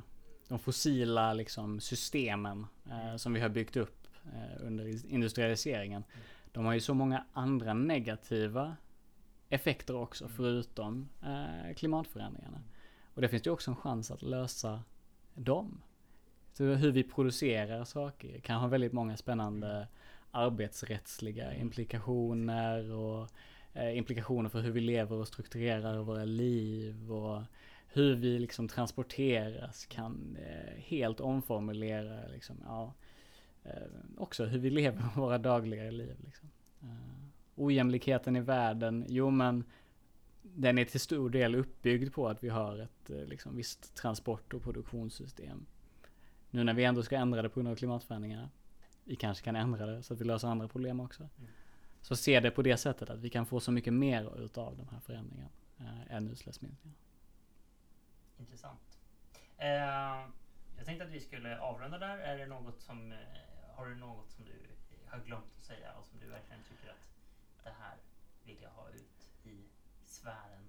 de 0.49 0.59
fossila 0.59 1.33
liksom, 1.33 1.81
systemen 1.81 2.67
eh, 2.91 3.17
som 3.17 3.33
vi 3.33 3.41
har 3.41 3.49
byggt 3.49 3.77
upp 3.77 4.07
eh, 4.25 4.67
under 4.67 5.13
industrialiseringen. 5.13 6.05
Mm. 6.13 6.25
De 6.53 6.65
har 6.65 6.75
ju 6.75 6.81
så 6.81 6.95
många 6.95 7.25
andra 7.33 7.75
negativa 7.75 8.77
effekter 9.49 9.97
också 9.97 10.25
mm. 10.25 10.37
förutom 10.37 11.09
klimatförändringarna. 11.77 12.63
Och 13.15 13.23
det 13.23 13.29
finns 13.29 13.47
ju 13.47 13.51
också 13.51 13.71
en 13.71 13.77
chans 13.77 14.11
att 14.11 14.23
lösa 14.23 14.83
dem. 15.35 15.83
Så 16.53 16.65
hur 16.65 16.93
vi 16.93 17.03
producerar 17.03 17.85
saker 17.85 18.41
kan 18.41 18.61
ha 18.61 18.69
väldigt 18.69 18.93
många 18.93 19.17
spännande 19.17 19.77
mm. 19.77 19.87
arbetsrättsliga 20.31 21.55
implikationer 21.55 22.93
och 22.93 23.29
eh, 23.73 23.97
implikationer 23.97 24.49
för 24.49 24.61
hur 24.61 24.71
vi 24.71 24.81
lever 24.81 25.17
och 25.17 25.29
strukturerar 25.29 25.99
våra 25.99 26.25
liv 26.25 27.13
och 27.13 27.43
hur 27.99 28.15
vi 28.15 28.39
liksom 28.39 28.69
transporteras 28.69 29.87
kan 29.87 30.37
eh, 30.41 30.81
helt 30.83 31.21
omformulera 31.21 32.29
liksom, 32.29 32.57
ja, 32.65 32.95
eh, 33.65 33.73
också 34.17 34.45
hur 34.45 34.59
vi 34.59 34.71
lever 34.71 35.03
våra 35.17 35.39
dagliga 35.39 35.91
liv. 35.91 36.17
Liksom. 36.25 36.51
Eh, 36.83 36.89
ojämlikheten 37.55 38.37
i 38.37 38.41
världen, 38.41 39.05
jo 39.09 39.31
men 39.31 39.65
den 40.43 40.79
är 40.79 40.85
till 40.85 41.01
stor 41.01 41.31
del 41.31 41.55
uppbyggd 41.55 42.15
på 42.15 42.29
att 42.29 42.45
vi 42.45 42.49
har 42.49 42.79
ett 42.79 43.11
liksom, 43.29 43.57
visst 43.57 43.95
transport 43.95 44.55
och 44.55 44.63
produktionssystem. 44.63 45.67
Nu 46.51 46.65
när 46.65 46.75
vi 46.75 46.85
ändå 46.85 47.03
ska 47.03 47.17
ändra 47.17 47.43
det 47.43 47.49
på 47.49 47.61
grund 47.61 47.69
av 47.69 47.77
klimatförändringarna, 47.77 48.51
vi 49.05 49.17
kanske 49.17 49.45
kan 49.45 49.57
ändra 49.57 49.87
det 49.87 50.03
så 50.03 50.15
att 50.15 50.21
vi 50.21 50.25
löser 50.25 50.49
andra 50.49 50.69
problem 50.69 51.01
också. 51.01 51.23
Mm. 51.23 51.51
Så 52.03 52.17
se 52.17 52.41
det 52.41 52.51
på 52.51 52.63
det 52.63 52.77
sättet 52.77 53.11
att 53.11 53.21
vi 53.21 53.31
kan 53.31 53.47
få 53.47 53.61
så 53.61 53.73
mycket 53.73 53.93
mer 53.93 54.45
utav 54.45 54.77
de 54.77 54.89
här 54.89 55.01
förändringarna 55.01 55.51
eh, 55.79 56.17
än 56.17 56.29
utsläppsminskningar. 56.29 56.99
Intressant. 58.39 58.81
Eh, 59.59 59.69
jag 60.77 60.85
tänkte 60.85 61.05
att 61.05 61.11
vi 61.11 61.21
skulle 61.21 61.59
avrunda 61.59 61.99
där. 61.99 62.19
Är 62.19 62.39
det 62.39 62.47
något 62.47 62.81
som, 62.81 63.13
eh, 63.13 63.19
har 63.75 63.87
du 63.87 63.95
något 63.95 64.31
som 64.31 64.45
du 64.45 64.53
har 65.07 65.19
glömt 65.19 65.53
att 65.57 65.65
säga 65.65 65.93
och 65.93 66.05
som 66.05 66.21
du 66.21 66.27
verkligen 66.27 66.63
tycker 66.63 66.91
att 66.91 67.65
det 67.65 67.71
här 67.81 67.97
vill 68.45 68.57
jag 68.63 68.71
ha 68.71 68.91
ut 68.91 69.31
i 69.45 69.65
sfären? 70.05 70.69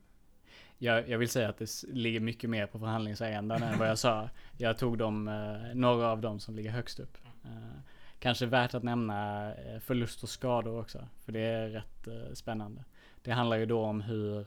Jag, 0.77 1.09
jag 1.09 1.17
vill 1.17 1.29
säga 1.29 1.49
att 1.49 1.57
det 1.57 1.83
ligger 1.83 2.19
mycket 2.19 2.49
mer 2.49 2.67
på 2.67 2.79
förhandlingsagendan 2.79 3.63
än 3.63 3.79
vad 3.79 3.89
jag 3.89 3.99
sa. 3.99 4.29
Jag 4.57 4.77
tog 4.77 4.97
dem, 4.97 5.27
eh, 5.27 5.75
några 5.75 6.07
av 6.07 6.21
dem 6.21 6.39
som 6.39 6.55
ligger 6.55 6.71
högst 6.71 6.99
upp. 6.99 7.17
Mm. 7.45 7.57
Eh, 7.57 7.79
kanske 8.19 8.45
värt 8.45 8.73
att 8.73 8.83
nämna 8.83 9.53
förlust 9.79 10.23
och 10.23 10.29
skador 10.29 10.79
också, 10.79 11.07
för 11.25 11.31
det 11.31 11.39
är 11.39 11.69
rätt 11.69 12.37
spännande. 12.37 12.83
Det 13.21 13.31
handlar 13.31 13.57
ju 13.57 13.65
då 13.65 13.83
om 13.83 14.01
hur 14.01 14.45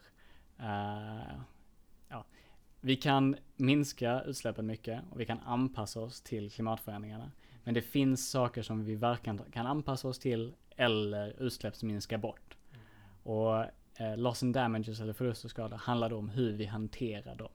vi 2.84 2.96
kan 2.96 3.36
minska 3.56 4.22
utsläppen 4.22 4.66
mycket 4.66 5.02
och 5.10 5.20
vi 5.20 5.26
kan 5.26 5.40
anpassa 5.40 6.00
oss 6.00 6.20
till 6.20 6.50
klimatförändringarna. 6.50 7.30
Men 7.64 7.74
det 7.74 7.82
finns 7.82 8.30
saker 8.30 8.62
som 8.62 8.84
vi 8.84 8.94
varken 8.94 9.40
kan 9.52 9.66
anpassa 9.66 10.08
oss 10.08 10.18
till 10.18 10.54
eller 10.76 11.42
utsläppsminska 11.42 12.18
bort. 12.18 12.56
Och 13.22 13.64
eh, 13.96 14.16
loss 14.16 14.42
and 14.42 14.54
damages 14.54 15.00
eller 15.00 15.12
förlust 15.12 15.44
och 15.44 15.50
skada 15.50 15.76
handlar 15.76 16.10
då 16.10 16.16
om 16.16 16.28
hur 16.28 16.52
vi 16.52 16.66
hanterar 16.66 17.34
dem. 17.34 17.52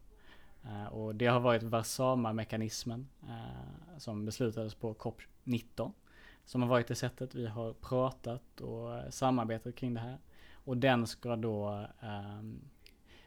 Eh, 0.63 0.85
och 0.85 1.15
det 1.15 1.25
har 1.25 1.39
varit 1.39 1.63
Varsama-mekanismen 1.63 3.07
eh, 3.23 3.97
som 3.97 4.25
beslutades 4.25 4.75
på 4.75 4.93
COP19. 4.93 5.91
Som 6.45 6.61
har 6.61 6.69
varit 6.69 6.87
det 6.87 6.95
sättet 6.95 7.35
vi 7.35 7.47
har 7.47 7.73
pratat 7.73 8.61
och 8.61 8.97
eh, 8.97 9.09
samarbetat 9.09 9.75
kring 9.75 9.93
det 9.93 9.99
här. 9.99 10.17
Och 10.53 10.77
den 10.77 11.07
ska 11.07 11.35
då, 11.35 11.87
eh, 12.01 12.41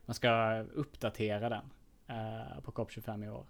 man 0.06 0.14
ska 0.14 0.60
uppdatera 0.60 1.48
den. 1.48 1.64
Eh, 2.10 2.60
på 2.60 2.72
COP25 2.72 3.24
i 3.24 3.30
år. 3.30 3.46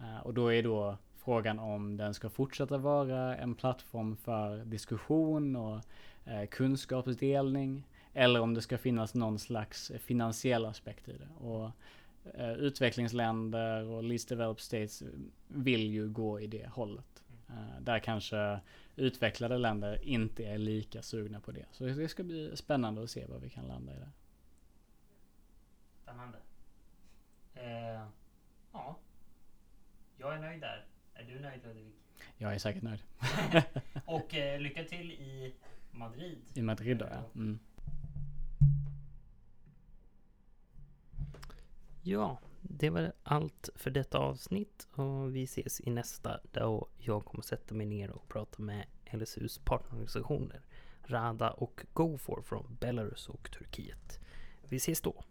Eh, 0.00 0.18
och 0.18 0.34
då 0.34 0.52
är 0.52 0.62
då 0.62 0.96
frågan 1.16 1.58
om 1.58 1.96
den 1.96 2.14
ska 2.14 2.30
fortsätta 2.30 2.78
vara 2.78 3.36
en 3.36 3.54
plattform 3.54 4.16
för 4.16 4.64
diskussion 4.64 5.56
och 5.56 5.80
eh, 6.24 6.46
kunskapsdelning 6.46 7.86
eller 8.12 8.40
om 8.40 8.54
det 8.54 8.62
ska 8.62 8.78
finnas 8.78 9.14
någon 9.14 9.38
slags 9.38 9.92
finansiell 9.98 10.64
aspekt 10.64 11.08
i 11.08 11.12
det. 11.12 11.46
Och 11.46 11.70
utvecklingsländer 12.58 13.84
och 13.84 14.02
least 14.02 14.28
developed 14.28 14.60
states 14.60 15.02
vill 15.48 15.90
ju 15.90 16.08
gå 16.08 16.40
i 16.40 16.46
det 16.46 16.68
hållet. 16.68 17.22
där 17.80 17.98
kanske 17.98 18.60
utvecklade 18.96 19.58
länder 19.58 20.04
inte 20.04 20.44
är 20.44 20.58
lika 20.58 21.02
sugna 21.02 21.40
på 21.40 21.52
det. 21.52 21.64
Så 21.72 21.84
det 21.84 22.08
ska 22.08 22.22
bli 22.22 22.56
spännande 22.56 23.02
att 23.02 23.10
se 23.10 23.26
vad 23.26 23.40
vi 23.40 23.50
kan 23.50 23.66
landa 23.66 23.92
i 23.92 23.96
det. 23.96 24.10
Spännande. 26.02 26.38
Eh, 27.58 28.02
ja. 28.72 28.98
Jag 30.16 30.34
är 30.34 30.38
nöjd 30.38 30.60
där. 30.60 30.86
Är 31.14 31.24
du 31.24 31.40
nöjd 31.40 31.62
Ludvig? 31.64 31.92
Jag 32.36 32.54
är 32.54 32.58
säkert 32.58 32.82
nöjd. 32.82 33.02
och 34.04 34.34
eh, 34.34 34.60
lycka 34.60 34.84
till 34.84 35.12
i 35.12 35.54
Madrid. 35.90 36.38
I 36.54 36.62
Madrid 36.62 36.96
då, 36.96 37.06
ja. 37.10 37.24
Mm. 37.34 37.58
Ja, 42.02 42.38
det 42.62 42.90
var 42.90 43.12
allt 43.22 43.68
för 43.74 43.90
detta 43.90 44.18
avsnitt 44.18 44.88
och 44.92 45.36
vi 45.36 45.42
ses 45.42 45.80
i 45.80 45.90
nästa 45.90 46.40
då 46.52 46.88
jag 46.98 47.24
kommer 47.24 47.42
sätta 47.42 47.74
mig 47.74 47.86
ner 47.86 48.10
och 48.10 48.28
prata 48.28 48.62
med 48.62 48.86
LSUs 49.12 49.58
partnerorganisationer 49.58 50.60
Rada 51.02 51.50
och 51.50 51.86
GoFor 51.92 52.42
från 52.42 52.76
Belarus 52.80 53.28
och 53.28 53.50
Turkiet. 53.50 54.20
Vi 54.68 54.76
ses 54.76 55.00
då! 55.00 55.24